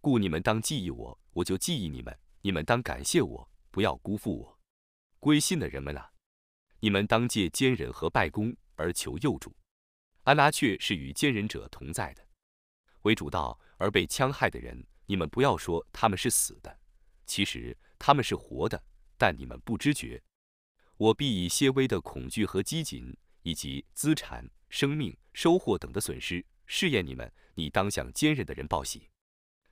[0.00, 4.58] 故你们当记忆我，我就记忆你们；你们当感谢我，不要辜负我。
[5.20, 6.10] 归信的人们啊，
[6.84, 9.56] 你们当借奸人和拜功而求佑助。
[10.24, 12.22] 安拉却是与奸人者同在的。
[13.04, 16.78] 为主道而被戕害的人，你们不要说他们是死的，
[17.24, 18.84] 其实他们是活的，
[19.16, 20.22] 但你们不知觉。
[20.98, 27.32] 我必以些微的恐惧和饥馑，以及资产、生命、收获等的损失试验你们。
[27.54, 29.08] 你当向坚韧的人报喜。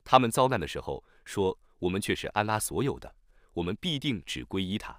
[0.02, 3.14] 他们遭难的时候说：“我们却是安拉所有的，
[3.52, 4.98] 我们必定只归依他。”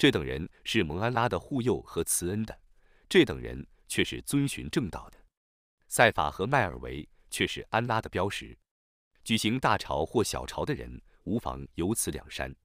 [0.00, 2.58] 这等人是蒙安拉的护佑和慈恩的，
[3.06, 5.18] 这等人却是遵循正道的。
[5.88, 8.56] 塞法和迈尔维却是安拉的标识。
[9.24, 12.56] 举行大朝或小朝的人，无妨由此两山。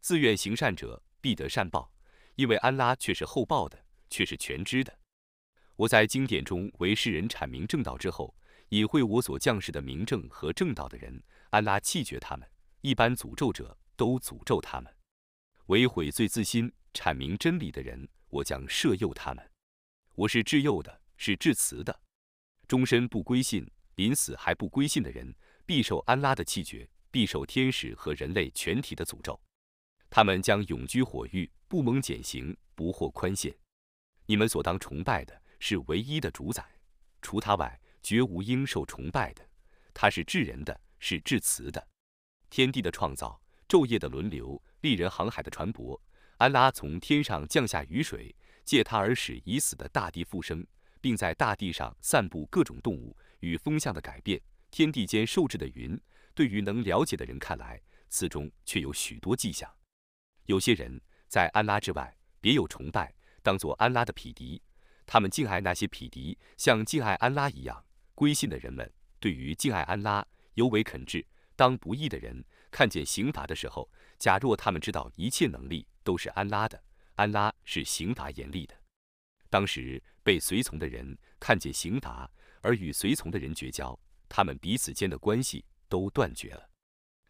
[0.00, 1.92] 自愿行善者必得善报，
[2.34, 3.78] 因为安拉却是厚报的，
[4.10, 4.98] 却是全知的。
[5.76, 8.34] 我在经典中为世人阐明正道之后，
[8.70, 12.50] 以会我所降世的明正和正道的人，安拉弃绝他们。
[12.80, 14.92] 一般诅咒者都诅咒他们，
[15.66, 19.50] 为悔罪自新、阐明真理的人，我将赦宥他们。
[20.14, 22.00] 我是至幼的，是至慈的。
[22.68, 29.40] 终身不归信、临死还不归信的人，必受安拉的弃绝，必受天使和人类全体的诅咒。
[30.10, 33.56] 他们将永居火狱，不蒙减刑，不获宽限。
[34.26, 36.62] 你们所当崇拜的是唯一的主宰，
[37.22, 39.42] 除他外，绝无应受崇拜的。
[39.94, 41.88] 他是至仁的，是至慈的。
[42.50, 45.98] 天地的创造，昼夜的轮流，利人航海的船舶，
[46.36, 50.64] 安拉从天上降下雨水，借它而使已死的大地复生，
[51.00, 54.38] 并在大地上散布各种动物与风向的改变。
[54.70, 55.98] 天地间受制的云，
[56.34, 59.72] 对于能了解的人看来，此中却有许多迹象。
[60.44, 64.60] 有些人在安拉之外别有崇拜，当作安拉的匹敌，
[65.06, 67.82] 他们敬爱那些匹敌，像敬爱安拉一样。
[68.14, 71.24] 归信的人们对于敬爱安拉尤为恳挚。
[71.56, 73.88] 当不义的人看见刑罚的时候，
[74.24, 76.82] 假若他们知道一切能力都是安拉的，
[77.16, 78.74] 安拉是刑罚严厉的。
[79.50, 82.26] 当时被随从的人看见刑罚
[82.62, 83.94] 而与随从的人绝交，
[84.26, 86.70] 他们彼此间的关系都断绝了。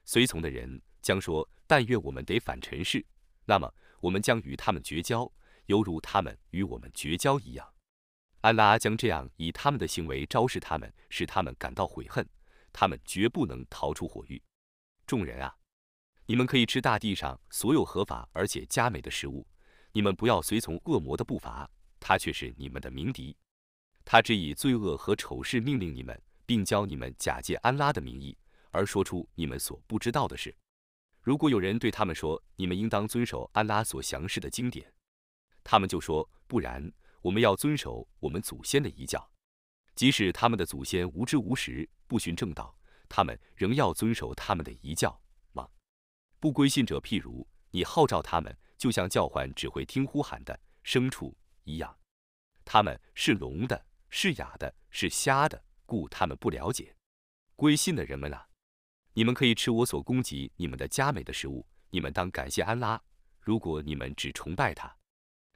[0.04, 3.04] 随从的人将说：“但愿我们得反尘世，
[3.44, 5.28] 那么我们将与他们绝交，
[5.66, 7.68] 犹如他们与我们绝交一样。”
[8.42, 12.24] 安拉将这样以他们的行为昭示他们，使他们感到悔恨。
[12.72, 14.40] 他们绝不能逃出火狱。
[15.08, 15.56] 众人啊，
[16.26, 19.46] 你们可以吃大地上所有合法而且佳美的食物。
[19.92, 23.36] 你们不要随从恶魔的步伐，他却是你们的鸣笛。
[24.04, 28.36] 他只以罪恶和丑事命令你们，并教你们假借安拉的名义
[28.70, 30.54] 而说出你们所不知道的事。
[31.20, 34.92] 如果有人对他们说：“你们应当遵守安拉所详示的经典。”
[35.64, 39.30] 他们就说：“不然，我们要遵守我们祖先的遗教。”
[39.94, 41.88] 即使他们的祖先无知无识。
[42.06, 42.76] 不循正道，
[43.08, 45.18] 他们仍要遵守他们的遗教。
[46.44, 51.98] 不归信者，譬如你号召他们，就像叫唤只会听呼喊的牲畜一样。
[52.66, 56.94] 他们是聋的，是哑的，是瞎的，故他们不了解。
[57.56, 58.46] 归信的人们啊，
[59.14, 61.66] 你们可以吃我所供给你们的佳美的食物。
[61.88, 63.02] 你们当感谢安拉。
[63.40, 64.94] 如果你们只崇拜他，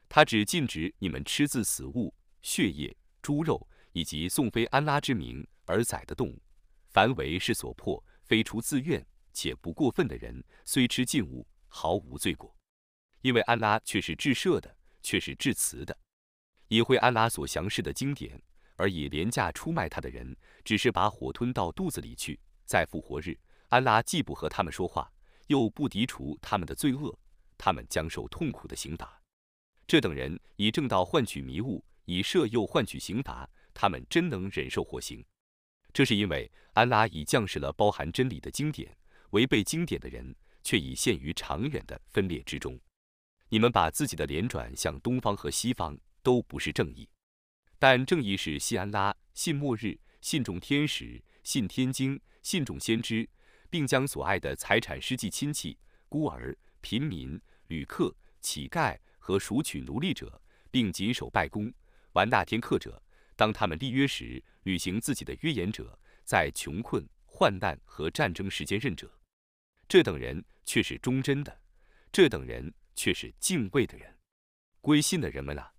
[0.08, 6.42] 他只禁止你们吃自死物、血液、猪肉以及宋非安拉之名而宰的动物。
[6.88, 9.06] 凡为是所迫，非出自愿
[9.38, 12.52] 且不过分的人，虽吃禁物，毫无罪过，
[13.20, 15.96] 因为安拉却是至赦的，却是至慈的。
[16.66, 18.42] 以会安拉所详示的经典，
[18.74, 22.36] 而以廉价出卖他的人，只是把火吞到肚子里去。
[22.64, 25.08] 在复活日，安拉既不和他们说话，
[25.46, 27.16] 又不涤除他们的罪恶，
[27.56, 29.22] 他们将受痛苦的刑罚。
[29.86, 35.24] 这等人以正道换取迷雾，以赦诱换取刑罚，他们真能忍受火刑。
[35.92, 38.97] 这是因为安拉已降示了包含真理的经典，
[39.30, 42.78] 违背经典的人却已陷于长远的分裂之中。
[43.48, 47.08] 你们把自己的脸转向东方和西方，都不是正义。
[47.78, 53.28] 但正义是信安拉、信末日、信众天使、信天经、信众先知，
[53.70, 61.72] 并将所爱的财产施祭亲戚、孤儿、贫民、旅客、乞丐和赎取奴隶者，并谨守拜功、
[62.12, 63.02] 玩那天课者。
[63.36, 69.17] 当他们立约时，履行自己的约言者，在穷困、患难和战争时间任者，
[69.88, 71.60] 这等人却是忠贞的，
[72.12, 74.14] 这等人却是敬畏的人。
[74.82, 75.72] 归信的人们啊，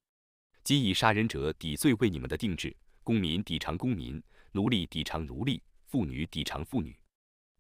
[0.64, 4.22] 今以杀人者抵罪为你们的定制，公民抵偿公民，
[4.54, 7.00] 奴隶抵偿奴隶，妇女抵偿妇女。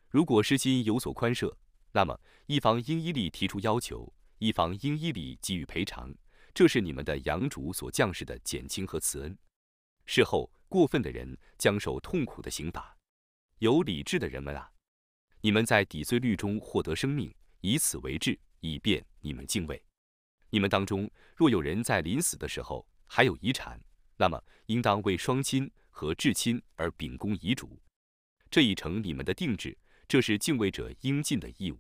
[0.10, 1.56] 如果施心有所宽赦，
[1.92, 6.12] 那么一方应依例提出要求，一方应依例给予赔偿，
[6.52, 9.38] 这是你们的养主所降世的减轻和慈恩。
[10.08, 12.98] 事后，过分的人将受痛苦的刑罚。
[13.60, 14.71] 有理智的人们啊，
[15.42, 19.83] 你们在抵罪律中获得生命，以此为质，以便你们敬畏。
[20.50, 23.79] 你们当中若有人在临死的时候还有遗产，
[24.17, 27.79] 那么应当为双亲和至亲而秉公遗嘱，
[28.50, 29.77] 这已成你们的定制，
[30.08, 31.79] 这是敬畏者应尽的义务。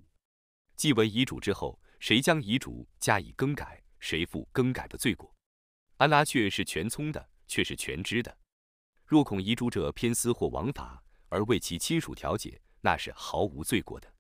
[0.75, 5.35] 记为遗嘱之后，谁将遗嘱加以更改，谁负更改的罪过。
[5.97, 7.29] 安拉却是全聪的。
[7.49, 8.37] 却是全知的。
[9.07, 14.13] 若恐遗嘱者偏私或枉法，而为其亲属调解，那是毫无罪过的。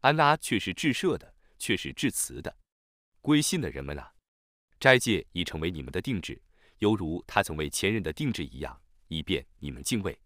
[0.00, 2.56] 安拉却是至赦的，却是至慈的。
[3.20, 4.12] 归信的人们啊，
[4.80, 6.42] 斋戒已成为你们的定制，
[6.78, 10.18] 犹如他曾为前人的定制一样，以便你们敬畏。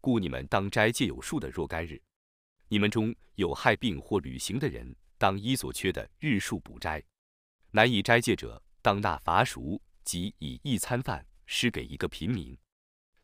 [0.00, 2.00] 故你们当斋戒有数的若干日。
[2.68, 7.02] 你们中有害病或旅行的人，当依所缺的日数补斋。
[7.72, 12.56] 难以斋戒者，当纳罚赎，即以一餐饭施给一个平民。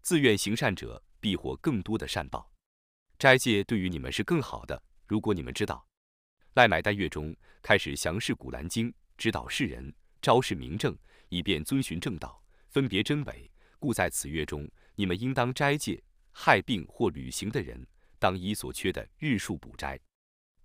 [0.02, 2.52] 自愿行善者，必获更多的善报。
[3.18, 4.80] 斋戒对于你们是更好的。
[5.06, 5.86] 如果你们知道，
[6.54, 10.94] 赖买丹月中开始详释古兰经，指导世人，昭示明正，
[11.30, 13.50] 以便遵循正道，分别真伪。
[13.78, 16.02] 故在此月中，你们应当斋戒。
[16.38, 17.86] 害病或旅行的人，
[18.18, 19.98] 当依所缺的日数补斋。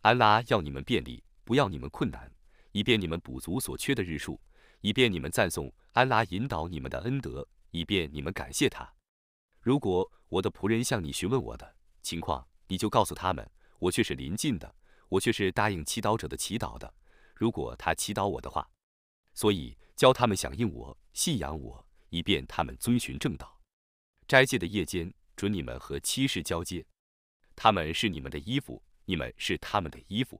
[0.01, 2.29] 安拉要你们便利，不要你们困难，
[2.73, 4.37] 以便你们补足所缺的日数，
[4.81, 8.93] 以便你们赞颂安拉引导你们的恩德，以便你们感谢他。
[9.61, 13.49] 如果我的仆人向你询问我的情况，你就告诉他们，
[13.79, 14.75] 我却是临近的，
[15.09, 16.93] 我却是答应祈祷者的祈祷的。
[17.35, 18.69] 如果他祈祷我的话，
[19.33, 23.59] 所以教他们响应我，信仰我，以便他们遵循正道。
[24.27, 25.13] 斋戒的夜间。
[25.33, 26.85] 准你们和妻室交接，
[27.55, 30.39] 他们是你们的衣服，你们是他们的衣服。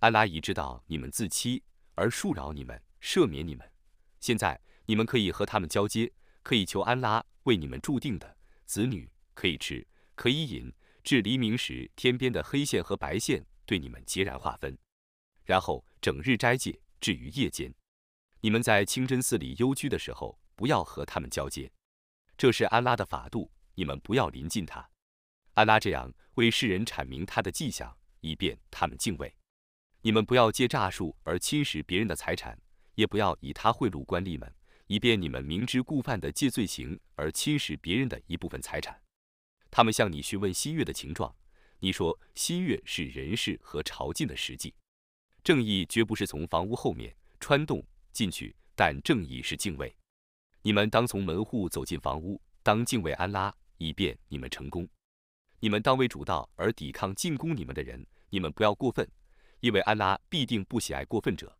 [0.00, 1.62] 安拉已知道你们自欺
[1.94, 3.70] 而恕饶你们，赦免你们。
[4.18, 6.12] 现在你们可以和他们交接，
[6.42, 9.86] 可以求安拉为你们注定的子女，可以吃，
[10.16, 10.72] 可以饮，
[11.04, 14.76] 至黎明时天边的黑线和白线对你们截然划分。
[15.44, 17.72] 然后整日斋戒，至于夜间，
[18.40, 21.70] 你们在清真寺里幽居的时候，不要和他们交接。
[22.36, 23.52] 这是安拉的法度。
[23.78, 24.88] 你们不要临近他，
[25.52, 29.36] 安拉这样为世人阐明他的迹象，以便他们敬畏。
[30.00, 32.58] 你们不要借诈术而侵蚀别人的财产，
[32.94, 34.50] 也不要以他贿赂官吏们，
[34.86, 38.98] 以便你们明知故犯的借罪行而侵蚀别人的一部分财产。
[39.70, 41.34] 他们向你询问新月的情状，
[41.80, 44.74] 你说新月是人事和朝觐的实际。
[45.44, 49.94] 正义绝不是从房屋后面穿洞进去，但正义是敬畏。
[50.62, 53.54] 你们当从门户走进房屋，当敬畏安拉。
[53.78, 54.88] 以便你们成功，
[55.60, 59.06] 你们当为主道而抵抗进攻你们的人，你们不要过分，
[59.60, 61.54] 因为安拉必定不喜爱过分者。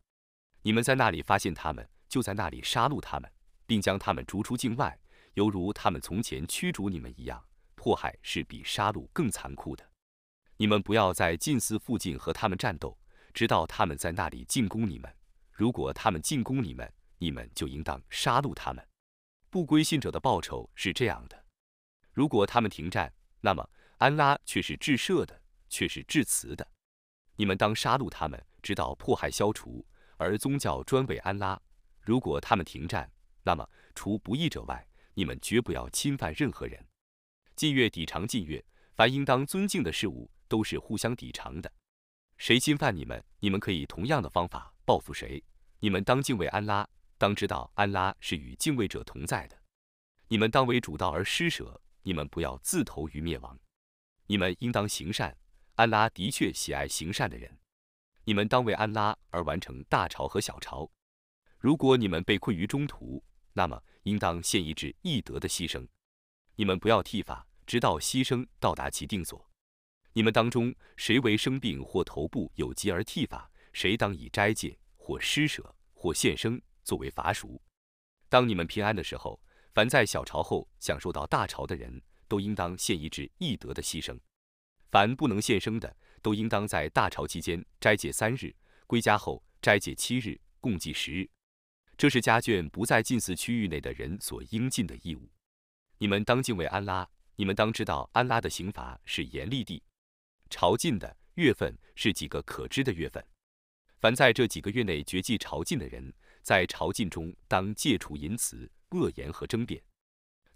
[0.63, 3.31] 你们在那里发现他们，就在那里杀戮他们，
[3.67, 4.99] 并将他们逐出境外，
[5.35, 7.45] 犹如他们从前驱逐你们一样。
[7.87, 9.89] 迫害是比杀戮更残酷的。
[10.57, 12.99] 你们不要在近寺附近和他们战斗，
[13.33, 15.09] 直到他们在那里进攻你们。
[15.53, 18.85] 如果他们进攻你们，你们就应当杀戮他们。
[19.51, 21.45] 不归信者的报酬是这样的。
[22.13, 26.67] 如果他们停战，那么安拉却是至赦的，却是至慈的。
[27.37, 31.57] 你们当杀戮他们，直到迫害消除，而宗教专为安拉。
[32.01, 33.09] 如果他们停战，
[33.45, 34.85] 那么除不义者外，
[35.15, 36.85] 你们绝不要侵犯任何人。
[37.57, 38.63] 禁月抵偿禁月，
[38.95, 41.73] 凡应当尊敬的事物都是互相抵偿的。
[42.37, 45.43] 谁侵犯你们，你们可以同样的方法报复谁。
[45.81, 46.87] 你们当敬畏安拉，
[47.17, 49.59] 当知道安拉是与敬畏者同在的。
[50.29, 51.81] 你们当为主道而施舍。
[52.03, 53.59] 你们不要自投于灭亡，
[54.29, 55.37] 你们应当行善。
[55.75, 57.59] 安拉的确喜爱行善的人。
[58.23, 60.89] 你们当为安拉而完成大朝和小朝。
[61.59, 65.89] 如果你们被困于中途，那么应当献一至义德的牺牲。
[66.55, 69.51] 你们不要剃发，直到牺牲到达其定所。
[70.13, 77.61] 你们当中谁为生病或头部有疾而剃发，谁当以斋戒或施舍或献生作为罚赎。
[78.29, 79.41] 当你们平安的时候。
[79.77, 84.19] 凡在小朝后享受到大朝的人，都应当献一至义德的牺牲；
[84.91, 88.57] 凡不能献生的，都应当在大朝期间斋戒三日，
[88.87, 91.29] 归家后斋戒七日，共计十日。
[91.99, 95.29] 这是家眷不在近似区域内的人所应尽的义务。
[95.99, 97.07] 你们当敬畏安拉，
[97.37, 99.83] 你们当知道安拉的刑罚是严厉的。
[100.51, 103.25] 朝觐的月份是几个可知的月份？
[104.01, 106.13] 凡在这几个月内绝迹朝觐的人，
[106.43, 108.71] 在朝觐中当戒除淫词。
[108.91, 109.83] 恶言和争辩，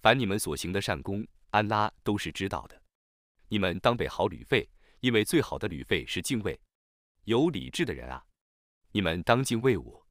[0.00, 2.80] 凡你们所行的善功，安拉都是知道的。
[3.48, 4.70] 你们当备好旅费，
[5.00, 6.58] 因为最好的旅费是敬畏。
[7.24, 8.24] 有理智的人啊，
[8.92, 10.06] 你们当敬畏我，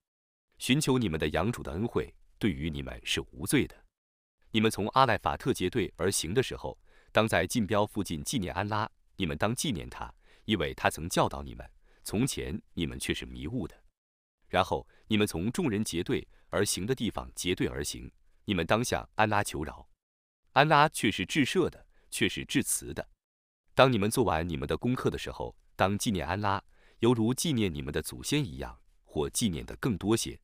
[0.57, 3.85] 寻求你们的养主的恩惠，对于你们是无罪的。
[4.51, 6.77] 你们从阿赖法特结队而行的时候，
[7.11, 8.89] 当在禁标附近纪念安拉。
[9.15, 10.13] 你们当纪念他，
[10.45, 11.69] 因为他曾教导你们。
[12.03, 13.75] 从前你们却是迷雾的。
[14.47, 18.11] 然后你们从众人结队而行的地方结队而行，
[18.45, 19.87] 你们当向安拉求饶，
[20.53, 23.07] 安拉却是至赦的，却是至慈的。
[23.75, 26.63] 当你们做完你们的功课的时候，当纪念安拉，
[26.99, 30.39] 犹如纪念你们的祖先一样，或纪念的更多些。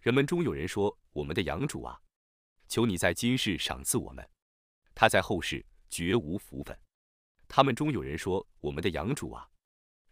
[0.00, 2.00] 人们中有人说：“我们的养主啊，
[2.68, 4.28] 求你在今世赏赐我们，
[4.94, 6.78] 他在后世绝无福分。”
[7.48, 9.48] 他们中有人说：“我们的养主啊，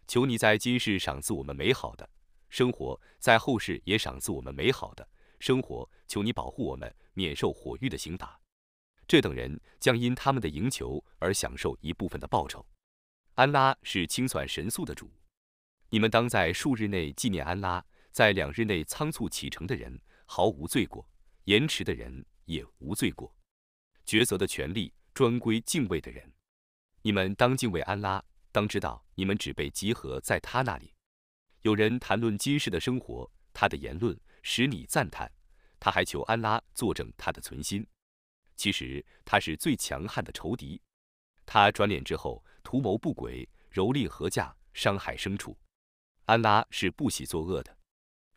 [0.07, 2.09] 求你在今世赏赐我们美好的。”
[2.47, 5.05] 生活在后世也赏赐我们美好的
[5.39, 8.39] 生活，求你保护我们免受火狱的刑罚。
[9.05, 12.65] 这等人将因他们的赢求而享受一部分的报酬。
[13.33, 15.11] 安拉是清算神速的主，
[15.89, 21.05] 你们当在数日内纪念安拉，在两日内仓促启程的人毫无罪过，
[21.43, 23.35] 延迟的人也无罪过。
[24.05, 26.31] 抉择的权利专归敬畏的人。
[27.01, 30.93] 你们当敬畏安拉，当知道你们只被集合在他那里。
[31.61, 35.31] 有人谈论今世的生活，他的言论使你赞叹，
[35.79, 37.85] 他还求安拉作证他的存心。
[38.55, 40.81] 其实他是最强悍的仇敌，
[41.45, 45.57] 他转脸之后图谋不轨，蹂躏禾稼，伤害牲畜。
[46.25, 47.77] 安拉是不喜作恶的。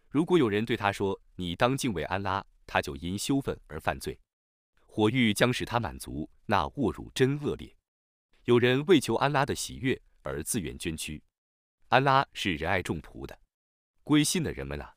[0.09, 4.17] 如果有人对他说：“你当敬畏安拉”，他就因羞愤而犯罪，
[4.87, 7.75] 火狱将使他满足，那卧辱真恶劣。
[8.45, 11.21] 有人为求安拉的喜悦而自愿捐躯，
[11.89, 13.37] 安拉是仁爱众仆的。
[14.05, 14.95] 归信的人们啊，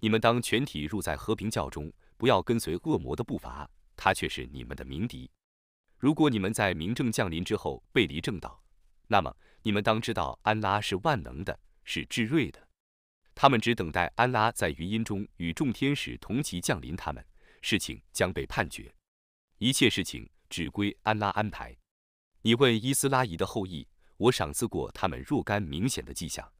[0.00, 3.70] 你们当全体入在和平教中，不要跟随恶魔的步伐。
[3.96, 5.30] 他却是你们的鸣笛。
[5.98, 8.60] 如果你们在明正降临之后背离正道，
[9.06, 12.68] 那么你们当知道安拉是万能的，是至睿的。
[13.34, 17.24] 他们只等待安拉在云音中与众天使同齐降临，他们
[17.62, 18.94] 事情将被判决。
[19.58, 21.76] 一切事情只归安拉安排。
[22.42, 26.50] 你问伊斯拉仪的后裔，我赏赐过他们若干明显的迹象。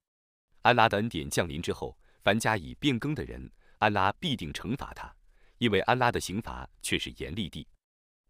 [0.63, 5.15] 安拉的恩典降临之后，凡加以变更的人，安拉必定惩罚他。
[5.59, 7.67] 因为安拉的刑罚却是严厉的，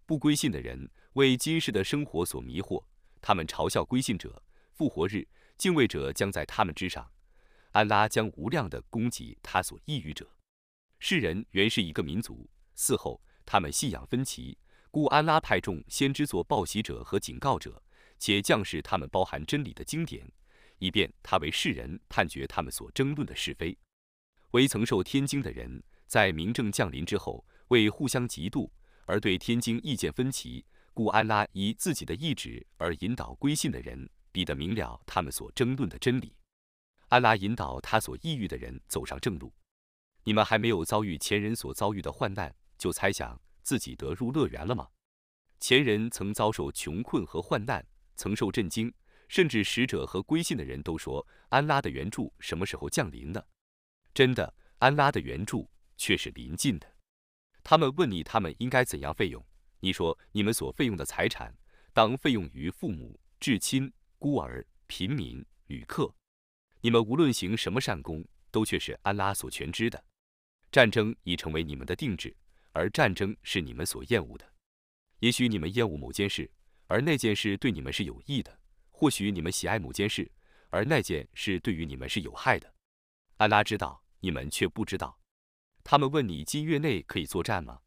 [0.04, 2.84] 不归信的人为今世的生活所迷惑，
[3.22, 4.42] 他们嘲笑归信者。
[4.72, 5.26] 复活日，
[5.56, 7.08] 敬畏者将在他们之上，
[7.74, 10.30] 安拉将无量的供给他所抑郁者。
[11.00, 14.56] 世人原是一个民族，嗣后他们信仰分歧，
[14.92, 17.82] 故安拉派众先知作报喜者和警告者，
[18.18, 20.24] 且降示他们包含真理的经典，
[20.78, 23.76] 以便他为世人判决他们所争论的是非。
[24.52, 25.82] 为曾受天经的人。
[26.06, 28.70] 在明正降临之后，为互相嫉妒
[29.06, 36.36] 而对天经意见分歧，故安拉以自己的意志而引导归信的人，必得明了他们所争论的真理。
[37.14, 39.54] 安拉引导他所抑郁的人走上正路。
[40.24, 44.88] 你们还没有遭遇前人所遭遇的患难，就猜想自己得入乐园了吗？
[45.60, 47.86] 前人曾遭受穷困和患难，
[48.16, 48.92] 曾受震惊，
[49.28, 53.40] 甚至使者和归信的人都说：“安拉的援助什么时候降临呢？”
[54.12, 55.70] 真的，安拉的援助。
[55.96, 56.92] 却是临近的。
[57.62, 59.46] 他们问你，他们应该怎样费用？
[59.78, 61.56] 你说，你们所费用的财产，
[61.92, 66.12] 当费用于父母、至亲、孤儿、贫民、旅客。
[66.84, 70.04] 你们无论行什么善功，都却是安拉所全知的。
[70.70, 72.36] 战争已成为你们的定制，
[72.72, 74.46] 而战争是你们所厌恶的。
[75.20, 76.50] 也许你们厌恶某件事，
[76.86, 78.52] 而那件事对你们是有益的；
[78.90, 80.30] 或许你们喜爱某件事，
[80.68, 82.70] 而那件事对于你们是有害的。
[83.38, 85.18] 安拉知道，你们却不知道。
[85.82, 87.80] 他们问你近月内可以作战吗？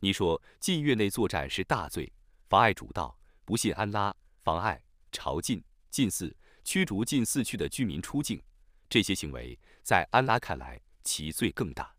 [0.00, 2.12] 你说近月内作战是大罪，
[2.48, 4.12] 妨碍主道，不信安拉，
[4.42, 4.82] 妨碍
[5.12, 8.42] 朝觐、近似、驱逐近寺区的居民出境，
[8.88, 11.94] 这些行为在安拉看来其罪更大，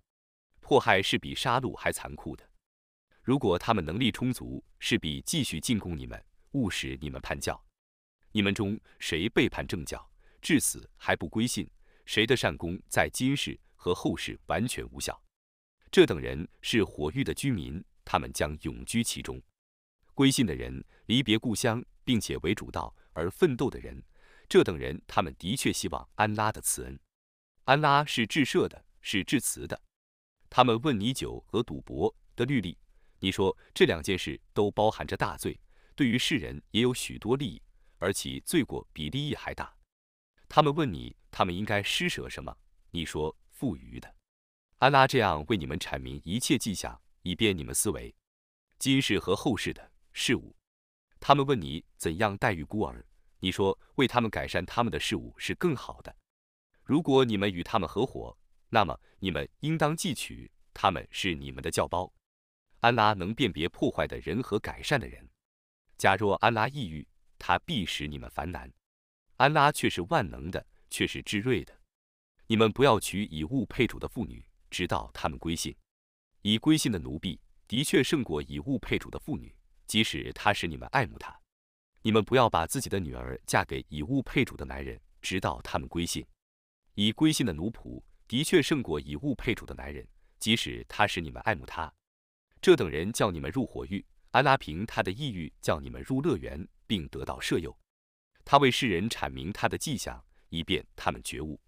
[0.60, 2.44] 迫害是比杀戮还残酷的。
[3.22, 6.22] 如果他们能力充足，势必继续进攻你们，
[6.54, 7.64] 误使你们叛教。
[8.32, 10.04] 你们中谁背叛正教，
[10.42, 11.70] 至死还不归信，
[12.06, 15.20] 谁的善功在今世和后世完全无效。
[15.92, 19.40] 这等人是火域的居民，他们将永居其中。
[20.16, 24.04] 归信的人离别故乡，并且为主道而奋斗的人，
[24.48, 27.00] 这等人他们的确希望安拉的慈恩。
[27.66, 29.82] 安拉是至赦的，是至慈的。
[30.50, 32.78] 他们问你酒和赌博的律例，
[33.20, 35.60] 你说这两件事都包含着大罪，
[35.96, 37.62] 对于世人也有许多利益，
[37.98, 39.76] 而其罪过比利益还大。
[40.48, 42.56] 他们问你，他们应该施舍什么？
[42.92, 44.16] 你说富余的。
[44.78, 48.14] 安拉这样为你们阐明一切迹象，以便你们思维
[48.78, 50.56] 今世和后世的事物。
[51.20, 53.04] 他们问你怎样待遇孤儿，
[53.46, 56.16] 你说为他们改善他们的事物是更好的。
[56.84, 58.36] 如果你们与他们合伙，
[58.70, 62.12] 那么你们应当记取他们是你们的教包。
[62.80, 65.30] 安拉能辨别破坏的人和改善的人。
[65.96, 68.68] 假若安拉抑郁，他必使你们烦难。
[69.38, 71.80] 安拉却是万能的，却是至睿的。
[72.48, 74.44] 你们不要娶以物配主的妇女。
[74.72, 75.76] 直到他们归信，
[76.42, 81.40] 以归信的奴婢的确胜过以物配主的妇女，即使他使你们爱慕他。
[82.06, 86.24] 你们不要把自己的女儿嫁给以物配主的男人，直到他们归信。
[86.94, 91.92] 以归信的奴仆的确胜过以物配主的男人，即使他使你们爱慕他。
[92.62, 97.76] 这等人叫你们入火狱，安拉凭他的意欲叫你们入乐园，并得到赦宥。
[98.44, 101.60] 他为世人阐明他的迹象，以便他们觉悟。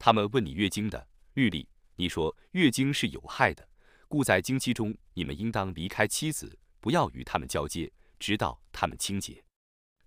[0.00, 1.68] 他们问你月经的律例。
[1.94, 3.68] 你说月经是有害的，
[4.08, 9.40] 故在经期中，你们应当离开妻子，不要与他们交接，直到他们清洁。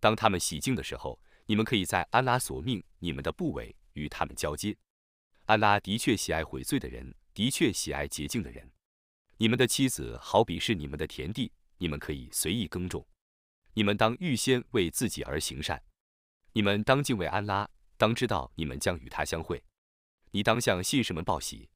[0.04, 4.76] 当他们洗净的时候，你们可以在安拉所命你们的部位与他们交接。
[5.46, 8.70] 安拉的确喜爱悔罪的人，的确喜爱洁净的人。
[9.38, 13.08] 你们的妻子好比是你们的田地，你们可以随意耕种。
[13.76, 15.82] 你们当预先为自己而行善。
[16.52, 19.64] 你们当敬畏安拉，当知道你们将与他相会。
[20.32, 21.70] 你当向信士们报喜。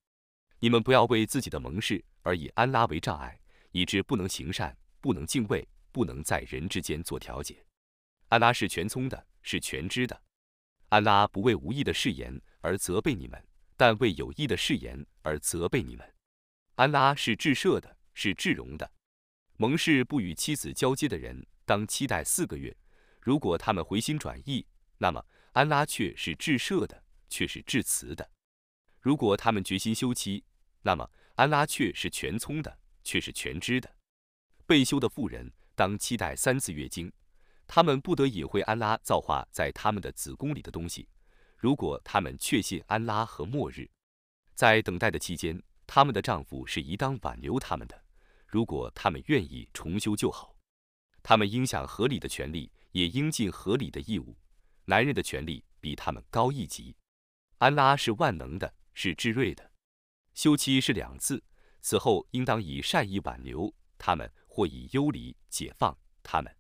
[0.60, 3.40] 你们不要为自己的盟誓而以安拉为障碍，
[3.72, 7.64] 以致不能行善，不能敬畏，不能在人之间做调解。
[8.30, 10.22] 安拉是全聪的，是全知的。
[10.90, 13.42] 安拉不为无意的誓言而责备你们，
[13.78, 16.14] 但为有意的誓言而责备你们。
[16.76, 18.92] 安拉是至赦的，是至荣的。
[19.56, 22.76] 盟誓不与妻子交接的人，当期待四个月。
[23.22, 24.66] 如果他们回心转意，
[24.98, 28.30] 那么安拉却是至赦的，却是至慈的。
[29.00, 30.44] 如果他们决心休妻，
[30.82, 33.96] 那么安拉却是全聪的，却是全知的。
[34.66, 37.12] 被休的妇人当期待三次月经，
[37.68, 41.08] 他们不得隐晦安拉造化在他们的子宫里的东西。
[41.58, 43.88] 如果他们确信安拉和末日，
[44.56, 48.02] 在等待的期间，他们的丈夫是宜当挽留他们的。
[48.48, 50.56] 如果他们愿意重修就好，
[51.22, 54.36] 他们应享合理的权利，也应尽合理的义务。
[54.86, 56.96] 男人的权利比他们高一级。
[57.58, 58.74] 安拉是万能的。
[59.00, 59.72] 是智睿的，
[60.34, 61.44] 休妻是两次，
[61.82, 66.57] 此后应当以善意挽留他们，或以优礼解放他们。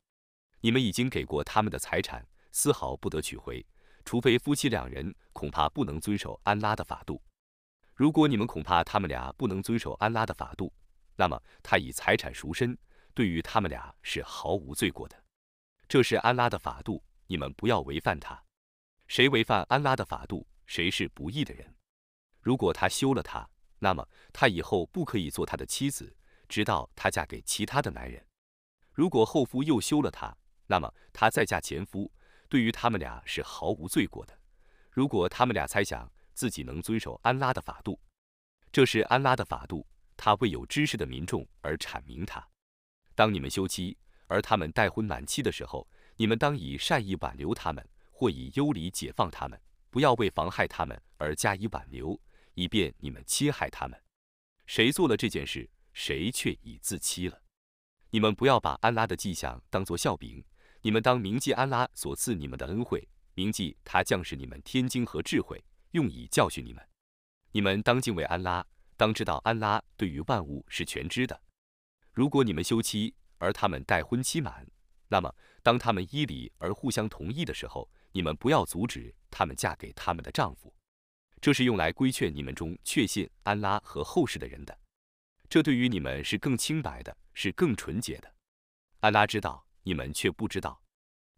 [0.68, 3.65] 你们已经给过他们的财产，丝毫不得取回，
[4.03, 7.24] 除非夫妻两人恐怕不能遵守安拉的法度。
[7.95, 10.74] 如果你们恐怕他们俩不能遵守安拉的法度，
[11.15, 12.78] 那么他以财产赎身，
[13.13, 15.15] 对于他们俩是毫无罪过的。
[15.88, 18.43] 这是安拉的法度，你们不要违反他。
[19.07, 21.74] 谁违反安拉的法度，谁是不义的人。
[22.41, 23.49] 如果他休了她，
[23.80, 26.13] 那么他以后不可以做他的妻子，
[26.49, 28.22] 直到她嫁给其他的男人。
[28.91, 30.36] 如果后夫又休了她，
[30.68, 32.11] 那么她再嫁前夫，
[32.47, 34.38] 对于他们俩是毫无罪过的。
[34.91, 37.99] 如果他们俩猜想自己能遵守安拉的法度，
[38.72, 42.47] 这是安拉的法度，他为有知识的民众而阐明他。
[43.15, 43.97] 当你们休妻，
[44.28, 49.59] 而他们待婚满期的时候，你们当以善意挽留他们，或以优礼解放他们，
[49.89, 52.20] 不要为妨害他们而加以挽留。
[52.55, 54.01] 以便你们侵害他们，
[54.65, 57.39] 谁做了这件事，谁却已自欺了。
[58.09, 60.43] 你们不要把安拉的迹象当作笑柄，
[60.82, 66.88] 你们当铭记安拉所赐你们的恩惠，铭记他降示你们天经和智慧，用以教训你们。
[67.51, 68.65] 你们当敬畏安拉，
[68.95, 71.41] 当知道安拉对于万物是全知的。
[72.13, 74.67] 如果你们休妻，而他们待婚期满，
[75.07, 80.73] 那么当他们依礼而互相同意的时候，你们不要阻止他们嫁给他们的丈夫。
[81.39, 84.75] 这是用来规劝你们中确信安拉和后世的人的，
[85.47, 88.34] 这对于你们是更清白的，是更纯洁的。
[89.01, 90.83] 安拉知道，你们却不知道。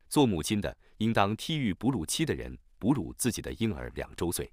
[0.08, 4.44] 做母亲的应当替育哺乳期的人哺乳自己的婴儿两周岁；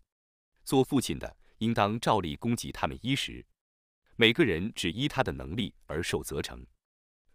[0.65, 3.43] 做父亲的应当照例供给他们衣食。
[4.17, 6.63] 每个人只依他的能力而受责成。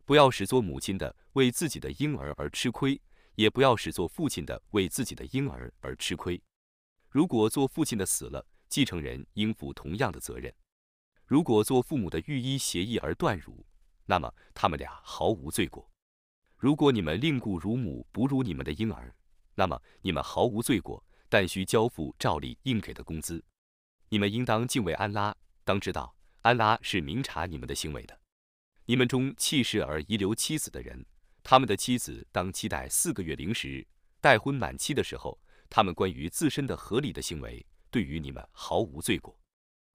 [0.06, 3.02] 不要使做母亲的为自己的婴儿而吃亏，
[3.34, 6.40] 也不要使做父亲的为自己的婴儿而吃亏。
[7.10, 10.52] 如果做父亲的死了，继承人应负同样的责任；
[11.26, 13.66] 如果做父母的御医协议而断乳，
[14.06, 15.91] 那么他们俩毫无罪过。
[16.62, 19.12] 如果你们另雇乳母哺乳你们的婴儿，
[19.56, 23.44] 那么你们毫无罪过，但需交付照例应给的工资。
[24.10, 28.16] 你们应当敬畏安拉，当知道安拉是明察你们的行为的。
[28.86, 31.04] 你们中弃世而遗留妻子的人，
[31.42, 33.84] 他们的妻子当期待四个月零时，
[34.20, 35.42] 待婚满期的时候。
[35.68, 39.40] 他们关于自身的合理的行为，对于你们毫无罪过。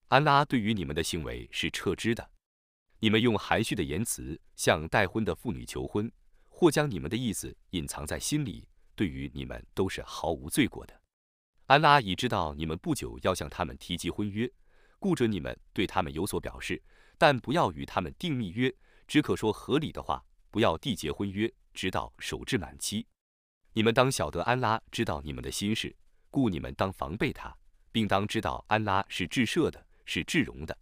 [0.09, 2.29] 安拉对于你们的行为是撤知的。
[2.99, 6.11] 你们用含蓄的言辞向待婚的妇女求婚，
[6.59, 11.03] 或将你们的意思隐藏在心里，对于你们都是毫无罪过的。
[11.67, 14.51] 安拉已知道你们不久要向他们提及婚约，
[14.99, 16.83] 顾准你们对他们有所表示，
[17.19, 18.75] 但不要与他们订密约，
[19.07, 23.07] 只可说合理的话，不要缔结婚约，直到守至满期。
[23.75, 25.95] 你们当晓得安拉知道你们的心事，
[26.31, 27.55] 故你们当防备他，
[27.93, 30.79] 并当知道安拉是至赦的，是至容的。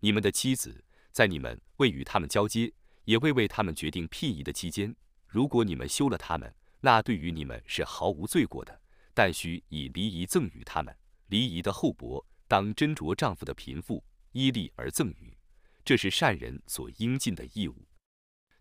[0.00, 2.72] 你们的妻子在你们未与他们交接，
[3.04, 4.94] 也未为他们决定聘仪的期间，
[5.26, 8.80] 如果你们休了他们，那对于你们是毫无罪过的，
[9.14, 10.96] 但需以离仪赠与他们。
[11.28, 15.36] 离仪的厚薄，当斟酌丈夫的贫富，依例而赠与，
[15.84, 17.86] 这是善人所应尽的义务。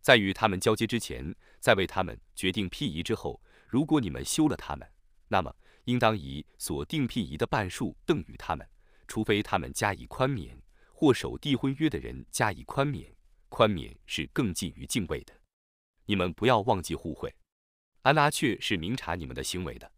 [0.01, 3.41] 在与他们交接之前，在为他们决定聘仪之后。
[3.67, 4.85] 如果你们休了他们，
[5.29, 8.67] 那么应当以所定聘仪的半数赠与他们，
[9.07, 10.61] 除非他们加以宽免，
[10.91, 13.15] 或守缔婚约的人加以宽免。
[13.51, 15.33] 宽免是更近于敬畏的。
[16.05, 17.35] 你们不要忘记互惠，
[18.01, 19.91] 安拉却是明察你们的行为的。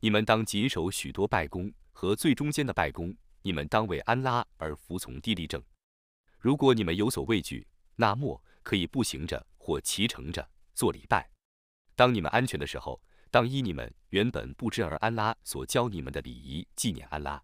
[0.00, 5.62] 你们当谨守许多拜功和最中间的拜功，你们当为安拉而服从地利正。
[6.40, 7.64] 如果你们有所畏惧，
[7.94, 11.30] 那么可以步行着或骑乘着做礼拜。
[11.94, 17.40] 当你们安全的时候，当依你们原本不知而安拉所教你们的礼仪纪念安拉。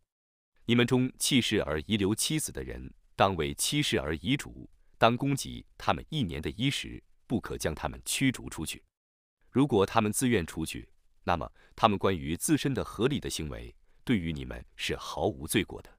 [0.64, 4.68] 你们中弃世而遗留妻子的人，当为妻室而遗嘱，
[4.99, 8.82] 当供给他们一年的衣食，不可将他们驱逐出去。
[9.51, 10.88] 如果他们自愿出去，
[11.24, 13.74] 那么他们关于自身的合理的行为，
[14.05, 15.99] 对于你们是毫无罪过的。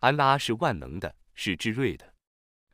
[0.00, 2.14] 安拉是万能的，是智睿的。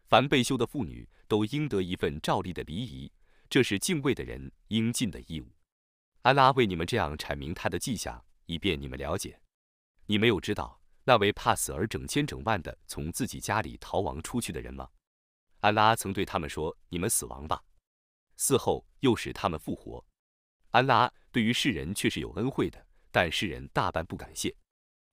[0.08, 3.10] 凡被休的妇女都应得一份照例的礼仪，
[3.48, 5.48] 这是敬畏的人应尽的义务。
[6.22, 9.40] 安拉为你们这样阐明他的迹象，以便你们了解。
[10.06, 14.88] 你没有知道那位怕死而整千整万的从自己家里逃亡出去的人吗？
[15.62, 17.64] 安拉曾对他们说：“你们死亡吧，
[18.36, 20.04] 死后又使他们复活。”
[20.70, 24.54] 安拉对于世人却是有恩惠的，但世人大半不感谢。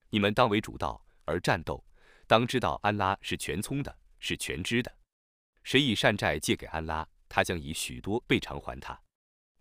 [0.09, 1.83] 你们当为主道而战斗，
[2.27, 3.97] 当知道安拉是全聪的。
[4.21, 4.93] 是全知的，
[5.63, 9.01] 谁以善债借给安拉，他将以许多倍偿还他。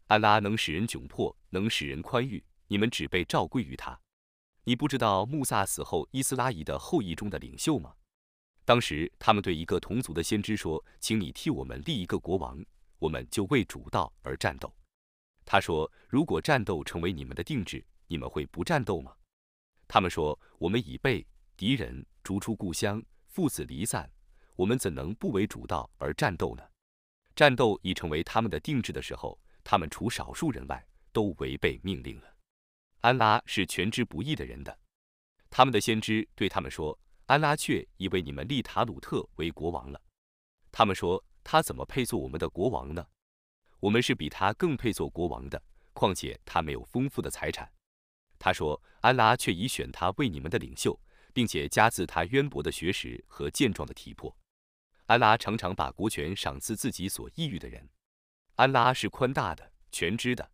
[0.09, 4.01] 安拉能使人窘迫，能使人宽裕，你们只被召归于他。
[4.65, 7.95] 你不知道穆萨死后伊斯拉伊的后裔中的领袖吗？
[8.69, 12.63] 当时他们对一个同族的先知说：“请你替我们立一个国王，
[12.99, 14.71] 我们就为主道而战斗。”
[15.47, 19.17] 他说：“如果战斗成为你们的定制，你们会不战斗吗？”
[19.89, 24.07] 他们说：“我们已被敌人逐出故乡，父子离散。”
[24.55, 26.63] 我们怎能不为主道而战斗呢？
[27.35, 32.37] 战斗已成为他们的定制的时候，他们除少数人外都违背命令了。
[33.01, 34.79] 安拉是全知不义的人的。
[35.49, 36.99] 他们的先知对他们说
[37.29, 40.03] ：“安拉却以为你们立塔鲁特为国王了。”
[40.73, 43.07] 他们说：“他怎么配做我们的国王呢？
[43.81, 45.63] 我们是比他更配做国王的。
[45.93, 47.71] 况且他没有丰富的财产。”
[48.39, 50.99] 他说：“安拉却已选他为你们的领袖，
[51.33, 54.35] 并且加赐他渊博的学识和健壮的体魄。”
[55.07, 57.89] 安拉常常把国权赏赐自己所抑郁的人。
[58.55, 60.51] 安拉是宽大的、全知的。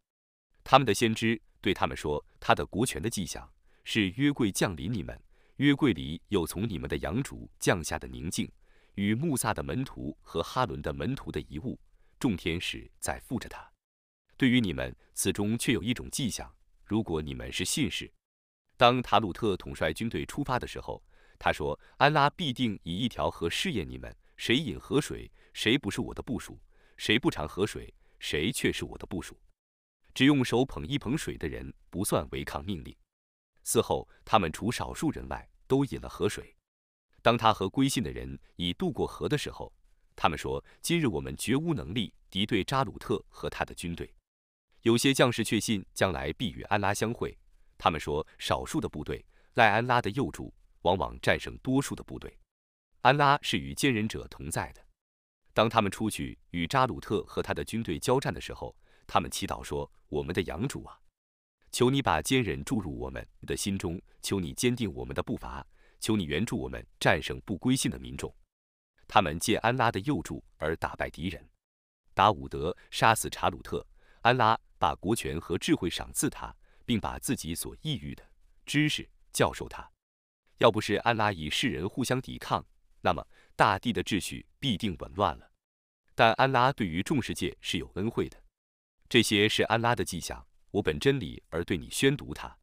[0.65, 3.53] 他们的先知对他们说：“他的国权的迹象
[3.85, 5.23] 是约柜降临你们，
[5.57, 8.51] 约柜里有从你们的羊主降下的宁静，
[8.95, 11.79] 与穆萨的门徒和哈伦的门徒的遗物，
[12.19, 13.71] 众天使在附着他。
[14.37, 16.53] 对于你们，此中却有一种迹象。
[16.85, 18.13] 如果你们是信士，
[18.77, 21.01] 当塔鲁特统帅军队出发的时候，
[21.39, 26.59] 他说：安拉必定以一条河试验你们。”谁饮河水，谁不是我的部属；
[26.97, 29.39] 谁不尝河水，谁却是我的部属。
[30.13, 32.93] 只用手捧一捧水的人，不算违抗命令。
[33.65, 36.55] 嗣后，他们除少数人外，都饮了河水。
[37.23, 39.73] 当他和归信的人已渡过河的时候，
[40.15, 44.15] 他们说：“今日我们绝无能力敌对扎鲁特和他的军队。”
[44.83, 47.37] 有些将士确信将来必与安拉相会。
[47.79, 50.53] 他们说：“少数的部队赖安拉的佑助，
[50.83, 52.39] 往往战胜多数的部队。”
[53.01, 54.83] 安拉是与坚忍者同在的。
[55.55, 60.99] 当他们出去与扎鲁特和他的军队交战的时候，他们祈祷说：“我们的养主啊，
[61.75, 65.67] 求你把坚忍注入我们的心中，求你坚定我们的步伐，
[65.99, 68.33] 求你援助我们战胜不归信的民众。”
[69.09, 71.45] 他们借安拉的佑助而打败敌人。
[72.15, 73.85] 达伍德杀死查鲁特，
[74.21, 76.55] 安拉把国权和智慧赏赐他，
[76.85, 78.23] 并把自己所抑郁的
[78.65, 79.91] 知识教授他。
[80.59, 82.65] 要不是安拉以世人互相抵抗，
[83.01, 85.51] 那么，大地的秩序必定紊乱了。
[86.15, 88.41] 但安拉对于众世界是有恩惠的，
[89.09, 90.47] 这些是安拉的迹象。
[90.75, 92.59] 我本真理而对你宣读它，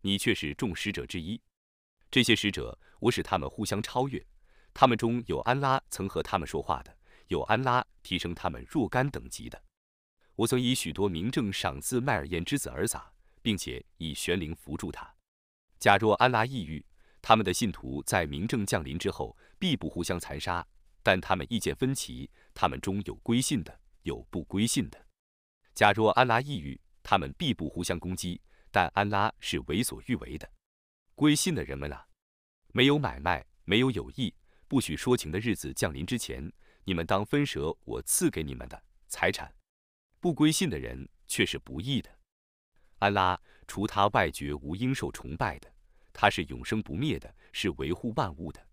[0.00, 1.38] 你却是众使者之一。
[2.10, 4.24] 这些使者，我使他们互相超越。
[4.72, 6.96] 他们中有安拉曾和他们说话的，
[7.28, 9.62] 有安拉提升他们若干等级的。
[10.34, 15.14] 我曾以许多名证赏赐麦尔燕之子尔撒，并且以玄灵扶助他。
[15.78, 16.82] 假若安拉抑郁。
[17.20, 20.66] 他们的信徒在明正降临之后，必不互相残杀，
[21.04, 25.06] 但他们意见分歧，他们中有归信的，有不归信的。
[25.72, 26.80] 假若安拉抑郁，
[27.12, 28.40] 他们必不互相攻击，
[28.70, 30.50] 但安拉是为所欲为的。
[31.14, 32.06] 归信的人们啊，
[32.68, 34.34] 没有买卖，没有友谊，
[34.66, 36.50] 不许说情的日子降临之前，
[36.84, 39.54] 你们当分舍我赐给你们的财产。
[40.20, 42.08] 不归信的人却是不义的。
[43.00, 43.38] 安拉
[43.68, 45.70] 除他外绝无应受崇拜的。
[46.14, 48.66] 他是永生不灭的，是维护万物的。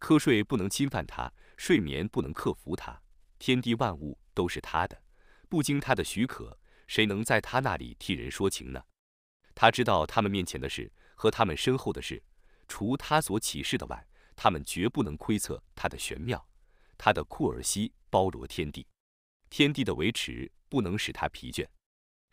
[0.00, 3.00] 瞌睡不能侵犯他，睡眠不能克服他。
[3.38, 5.00] 天地万物都是他的，
[5.48, 8.84] 不经他的许可，谁能在他那里替人说情呢？
[9.54, 12.22] 他知道他们面前的事和他们身后的事，
[12.66, 16.44] 除他所启示的外，他们绝不能窥测他的玄妙。
[16.96, 18.86] 他的库尔西包罗天地，
[19.50, 21.66] 天地的维持不能使他疲倦。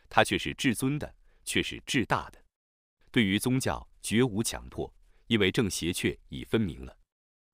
[0.08, 2.42] 他却是至尊的，却是至大的。
[3.10, 4.92] 对于宗教绝无强迫，
[5.26, 6.96] 因为正邪却已分明了。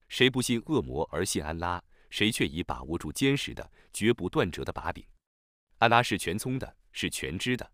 [0.09, 5.05] 谁不信恶魔而信安拉，谁却已把握住坚实的、绝不断折的把柄。
[5.78, 7.70] 安拉是全聪的，是全知的。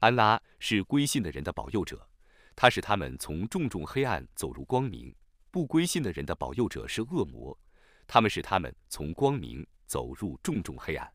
[0.00, 2.06] 安拉是归信的人的保佑者，
[2.54, 5.10] 他使他们从重重黑暗走入光明；
[5.50, 7.58] 不归信的人的保佑者是恶魔，
[8.06, 11.10] 他们使他们从光明走入重重黑暗。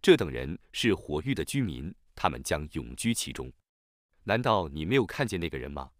[0.00, 3.52] 这等人是火域的居民，他们将永居其中。
[4.22, 5.90] 难道你没有看见那个人吗？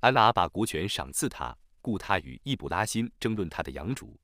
[0.00, 4.20] 安拉把国权赏赐他，故他与易卜拉欣争论他的养主。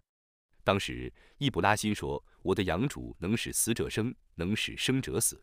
[0.64, 5.43] 当时易卜拉欣说：“我的养主能使死者生，能使生者死。”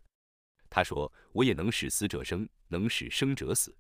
[0.75, 3.73] 他说：“我也能使死者生，能使生者死。”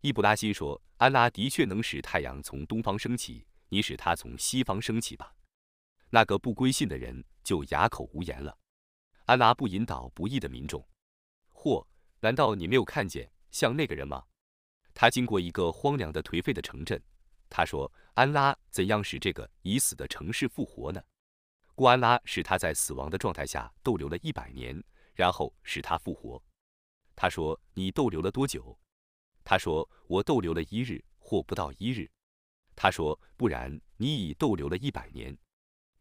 [0.00, 5.30] 易卜拉欣说：“安拉的确能使太阳从东方升起，你使它从西方升起吧。”
[6.08, 8.56] 那个不归信的人就哑口无言了。
[9.26, 10.82] 安拉不引导不义的民众，
[11.50, 11.86] 或
[12.20, 13.30] 难道你没有看见？
[13.50, 14.24] 像那个人吗？
[14.94, 16.98] 他经过一个荒凉的、颓废的城镇。
[17.50, 21.02] 他说：“安拉怎样使这个已死的城市复活呢？
[21.74, 24.82] 故安拉使他在死亡的状态下逗留了一百年，
[25.14, 26.42] 然后使他复活。”
[27.14, 28.78] 他说：“你逗留了多久？”
[29.44, 32.10] 他说：“我逗留了一日或不到一日。”
[32.74, 35.36] 他说：“不然，你已逗留了一百年。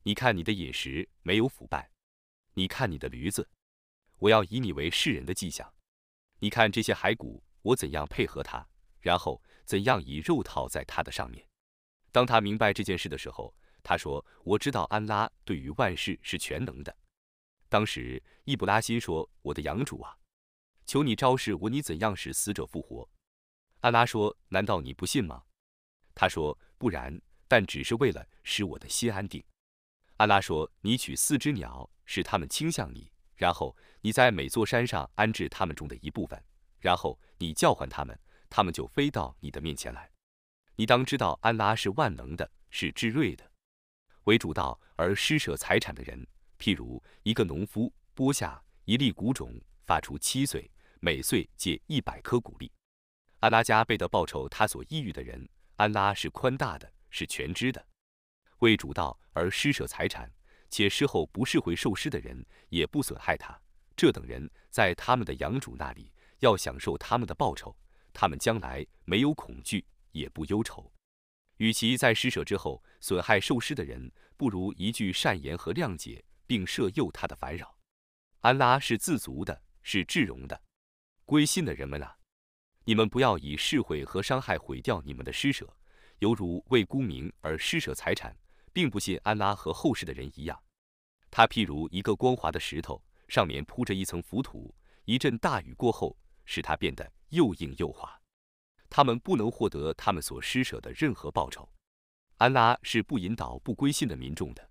[0.03, 1.91] 你看你的饮食没有腐败，
[2.53, 3.47] 你看你的驴子，
[4.17, 5.71] 我要以你为世人的迹象。”
[6.39, 8.67] 你看这些骸骨，我怎样配合他，
[8.99, 11.45] 然后怎样以肉套在他的上面。
[12.11, 13.53] 当他明白这件事的时候，
[13.83, 16.95] 他说：“我知道安拉对于万事是全能的。”
[17.71, 20.17] 当时易卜拉欣说：“我的养主啊，
[20.85, 23.07] 求你昭示我，你怎样使死者复活？”
[23.79, 25.43] 安拉说：“难道你不信吗？”
[26.13, 29.41] 他说：“不然，但只是为了使我的心安定。”
[30.17, 36.43] 安拉说：“你取四只鸟，使它们倾向你。”然后你在每座山上安置它们中的一部分，
[36.81, 38.19] 然后你叫唤它们，
[38.49, 40.11] 它们就飞到你的面前来。
[40.75, 43.49] 你当知道，安拉是万能的，是智睿的，
[44.25, 46.27] 为主道而施舍财产的人，
[46.61, 52.71] 譬如一个农夫播下一粒谷种，发出七岁，每岁结一百颗谷粒。
[53.39, 55.49] 安拉加倍的报酬他所抑郁的人。
[55.77, 57.83] 安拉是宽大的，是全知的，
[58.59, 60.31] 为主道而施舍财产。
[60.69, 63.59] 且事后不是会受施的人，也不损害他。
[63.95, 67.75] 这等人在他们的养主那里要享受他们的报酬，
[68.13, 70.91] 他们将来没有恐惧，也不忧愁。
[71.57, 77.77] 与其在施舍之后损害受施的人，不如一句善言和谅解，并赦宥他的烦扰。
[78.41, 80.61] 安拉是自足的，是至荣的。
[81.23, 82.17] 归信的人们啊，
[82.83, 85.73] 你们不要以释毁和伤害毁掉你们的施舍，
[86.19, 88.35] 犹如为沽名而施舍财产。
[88.73, 90.61] 并不信安拉和后世的人一样，
[91.29, 94.75] 他譬如一个光滑的石头，上面铺着一层浮土，
[95.05, 98.13] 一阵大雨过后，使它变得又硬又滑。
[98.89, 101.69] 他们不能获得他们所施舍的任何报酬。
[102.39, 104.69] 安拉是不引导不归信的民众的。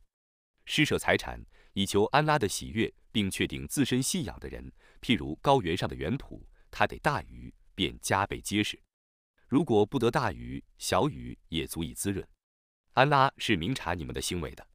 [0.66, 8.77] 施舍财产以求安拉的喜悦，并确定自身信仰的人，譬如高原上的原土，他得大雨便加倍结实；
[9.49, 12.27] 如果不得大雨，小雨也足以滋润。
[12.95, 14.66] 安拉是明察你们的行为的。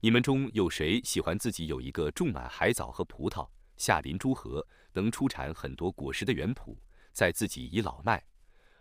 [0.00, 6.76] 你们中有谁喜欢自己有一个种满海藻和葡萄、下临诸河、能出产很多果实的园圃，
[7.12, 8.24] 在自己已老迈，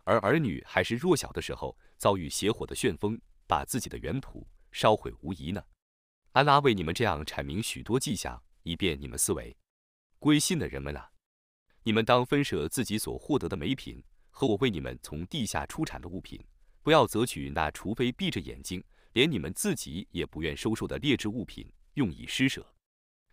[0.04, 5.64] 而儿女还是弱小的时候，遭遇邪火的旋风，把自己的园圃烧毁无疑呢？
[6.34, 9.54] 安拉为你们这样阐明许多迹象，以便你们思维。
[10.18, 11.12] 归信的人们啊，
[11.84, 16.42] 你们当分舍自己所获得的美品和我为你们从地下出产的物品。
[16.84, 22.66] 不要择取那除非闭着眼睛，连你们自己也不愿收受的劣质物品，用以施舍。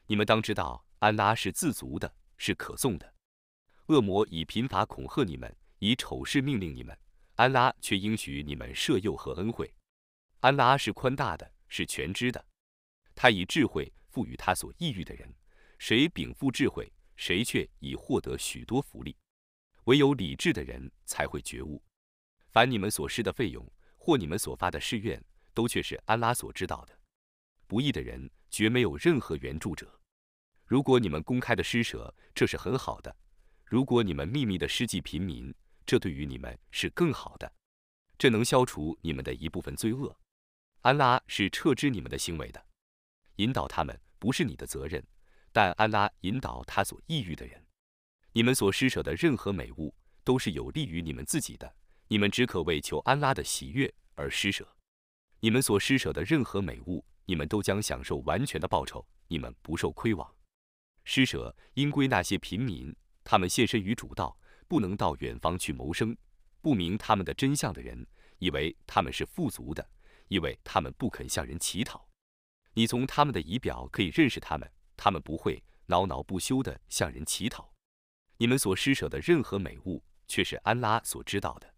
[0.09, 3.14] 你们当知道，安拉是自足的，是可颂的。
[3.86, 6.99] 恶魔以贫乏恐吓你们，以丑事命令你们，
[7.36, 9.72] 安拉却应许你们赦宥和恩惠。
[10.40, 12.44] 安拉是宽大的，是全知的。
[13.21, 15.29] 他以智慧赋予他所抑郁的人，
[15.77, 19.16] 谁禀赋智慧，谁却已获得许多福利。
[19.87, 21.83] 唯有理智的人才会觉悟。
[22.53, 25.21] 凡你们所施的费用，或你们所发的誓愿，
[25.53, 26.97] 都却是安拉所知道的。
[27.66, 29.93] 不义的人绝没有任何援助者。
[30.64, 33.11] 如果你们公开的施舍，这是很好的；
[33.64, 35.53] 如果你们秘密的施济贫民，
[35.85, 37.53] 这对于你们是更好的。
[38.16, 40.16] 这能消除你们的一部分罪恶。
[40.83, 42.64] 安拉是撤知你们的行为的，
[43.39, 45.05] 引导他们不是你的责任，
[45.53, 47.61] 但安拉引导他所抑郁的人。
[48.32, 51.74] 你们所施舍的任何美物，都是有利于你们自己的。
[52.09, 54.66] 你们只可为求安拉的喜悦而施舍，
[55.41, 60.34] 你们所施舍的任何美物，你们都将享受完全的报酬，你们不受亏枉。
[61.05, 64.34] 施舍应归那些平民，他们献身于主道，
[64.66, 66.16] 不能到远方去谋生，
[66.62, 68.07] 不明他们的真相的人，
[68.39, 69.86] 以为他们是富足的，
[70.28, 72.08] 因为他们不肯向人乞讨。
[72.79, 77.74] 你从他们的仪表可以认识他们，他们不会挠挠不休地向人乞讨。
[78.37, 81.74] 你们所施舍的任何美物，却是安拉所知道的。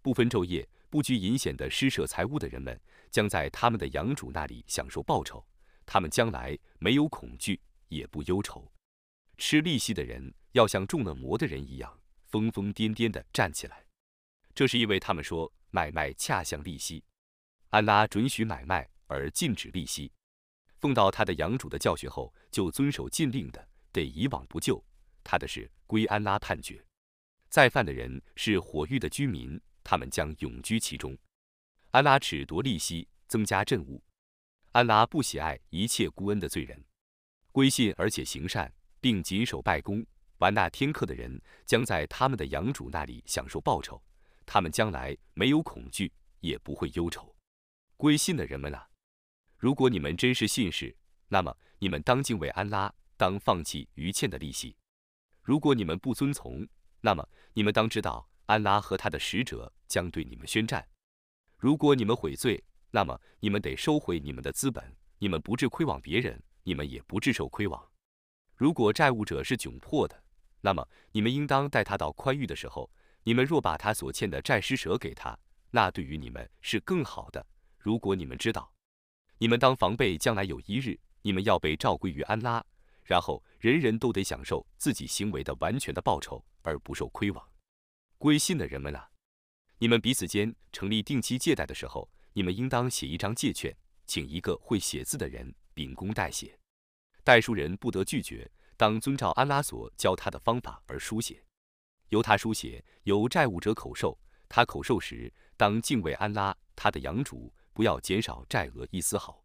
[0.00, 2.80] 不分昼夜、不拘银显的施舍财物的人们，
[3.10, 5.46] 将在他们的养主那里享受报酬。
[5.84, 8.66] 他们将来没有恐惧，也不忧愁。
[9.36, 13.84] 吃利息的人要像中了魔的人一样，疯疯癫癫地站起来。
[14.54, 17.04] 这是因为他们说买卖恰像利息，
[17.68, 20.10] 安拉准许买卖而禁止利息。
[20.80, 24.82] 奉到他的养主的教训后，就遵守禁令的，得以往不咎。
[25.22, 26.84] 他的事归安拉判决。
[27.48, 31.16] 再犯的人是火域的居民，他们将永居其中。
[31.90, 34.02] 安拉褫夺利息，增加政务。
[34.72, 36.84] 安拉不喜爱一切孤恩的罪人。
[37.52, 38.72] 归信而且行善。
[39.02, 40.04] 并谨守拜功，
[40.40, 43.98] 完纳天课的人将在他们的养主那里享受报酬。
[44.44, 47.34] 他们将来没有恐惧，也不会忧愁。
[47.96, 48.89] 归信的人们啊，
[49.60, 50.96] 如果你们真是信士，
[51.28, 54.74] 那么你们当敬畏安拉，当放弃余欠的利息。
[55.42, 56.66] 如果你们不遵从，
[57.02, 60.88] 那么你们当知道，安拉和他的使者将对你们宣战。
[61.58, 64.96] 如果你们悔罪，那么你们得收回你们的资本。
[65.18, 67.86] 你们不致亏枉别人，你们也不致受亏枉。
[68.56, 70.24] 如果债务者是窘迫的，
[70.62, 72.90] 那么你们应当带他到宽裕的时候。
[73.24, 75.38] 你们若把他所欠的债施舍给他，
[75.72, 77.46] 那对于你们是更好的。
[77.78, 78.72] 如果你们知道，
[79.42, 82.62] 你们当防备将来有一日，你们要被召归于安拉，
[83.02, 87.42] 然后人人都得享受自己行为的完全的报酬，而不受亏枉。
[88.18, 89.08] 归信的人们啊，
[89.78, 93.74] 你们彼此间成立定期借贷的时候，你们应当写一张借券，
[94.06, 96.58] 请一个会写字的人秉公代写。
[97.24, 101.42] 代书人不得拒绝，当遵照安拉所教他的方法而书写，
[102.10, 104.20] 由他书写，由债务者口授。
[104.50, 109.42] 他口授时，当敬畏安拉，他的养主，不要减少债额一丝毫。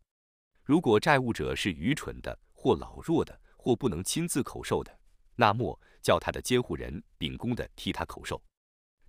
[0.64, 5.00] 如果债务者是愚蠢的，或老弱的，或不能亲自口授的，
[5.36, 8.42] 那么叫他的监护人秉公的替他口授。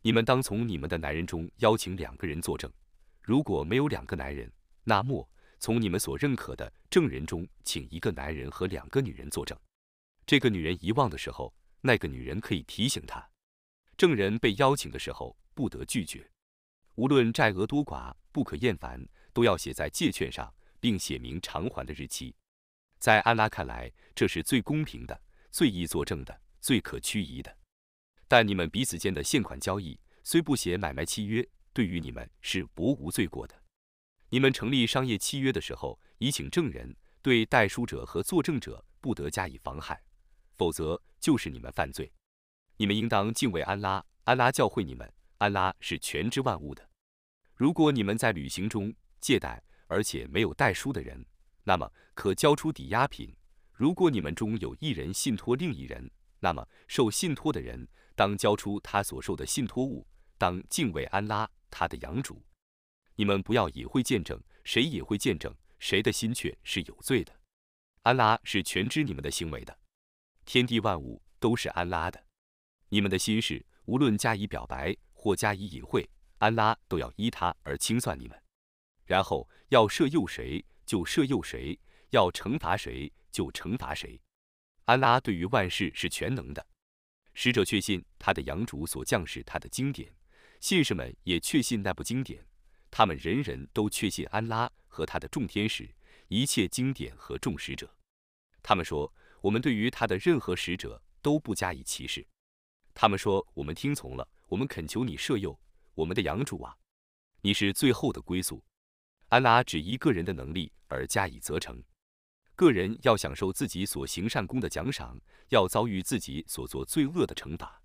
[0.03, 2.71] 你们当从你们的男人中邀请两个人作证。
[3.23, 4.53] 如果没有两个男人，
[4.85, 5.29] 那么。
[5.59, 9.59] 从你们所认可的证人中，请一个男人和两个女人作证。
[10.27, 13.27] 这个女人遗忘的时候，那个女人可以提醒她。
[13.97, 16.31] 证人被邀请的时候，不得拒绝。
[16.97, 22.35] 无论债额多寡，不可厌烦，都要写在借券上，并写明偿还的日期。
[22.99, 25.19] 在安拉看来，这是最公平的、
[25.51, 27.57] 最易作证的、最可屈疑的。
[28.29, 33.55] 但你们彼此间的现款交易，虽不写买卖契约，对于你们是薄无罪过的。
[34.29, 39.99] 你们成立商业契约的时候，已请证人，对代书者和作证者不得加以妨害，
[40.59, 42.13] 否则就是你们犯罪。
[42.77, 46.86] 你们应当敬畏安拉，安拉教会你们，安拉是全知万物的。
[47.57, 51.25] 如果你们在旅行中借贷，而且没有代书的人，
[51.65, 53.35] 那么可交出抵押品。
[53.73, 62.43] 如果你们中有一人信托另一人，那么受信托的人当交出他所受的信托物，当敬畏安拉，他的养主。
[63.15, 67.33] 你们不要也会见证，谁也会见证，谁的心却是有罪的。
[68.03, 69.79] 安拉是全知你们的行为的，
[70.45, 72.23] 天地万物都是安拉的。
[72.91, 76.09] 你们的心事，无论加以表白或加以隐晦，
[76.39, 78.43] 安拉都要依他而清算你们。
[79.05, 81.79] 然后要赦宥谁就赦宥谁，
[82.11, 84.21] 要惩罚谁就惩罚谁。
[84.85, 86.67] 安拉对于万事是全能的。
[87.35, 90.11] 使者确信他的养主所降示他的经典，
[90.61, 92.45] 信士们也确信那部经典。
[92.91, 95.89] 他们人人都确信安拉和他的众天使、
[96.29, 97.95] 一切经典和众使者。
[98.63, 99.13] 他们说
[99.43, 102.27] ：“我们对于他的任何使者都不加以歧视。”
[102.95, 105.59] 他们说：“我们听从了，我们恳求你赦宥，
[105.97, 106.77] 我们的养主啊，
[107.41, 108.63] 你是最后的归宿。
[109.29, 111.83] 安拉只依个人的能力而加以责成，
[112.55, 115.19] 个人要享受自己所行善功的奖赏，
[115.49, 117.83] 要遭遇自己所做罪恶的惩罚。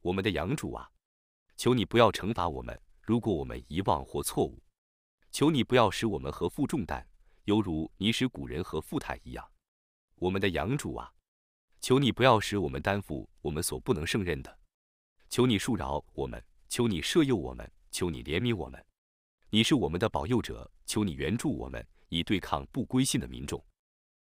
[0.00, 0.90] 我们的养主啊，
[1.58, 4.62] 求你不要惩罚我们。”如果我们遗忘或错误，
[5.32, 7.04] 求你不要使我们和负重担，
[7.44, 9.44] 犹如你使古人和富太一样。
[10.14, 11.12] 我们的养主啊，
[11.80, 14.56] 求你不要使我们担负我们所不能胜任的。
[15.28, 16.42] 求你恕饶我们，
[16.72, 18.82] 求你赦宥我们，求你怜悯我们。
[19.50, 23.62] 你是我们的保佑者，求你援助我们，以对抗不归信的民众。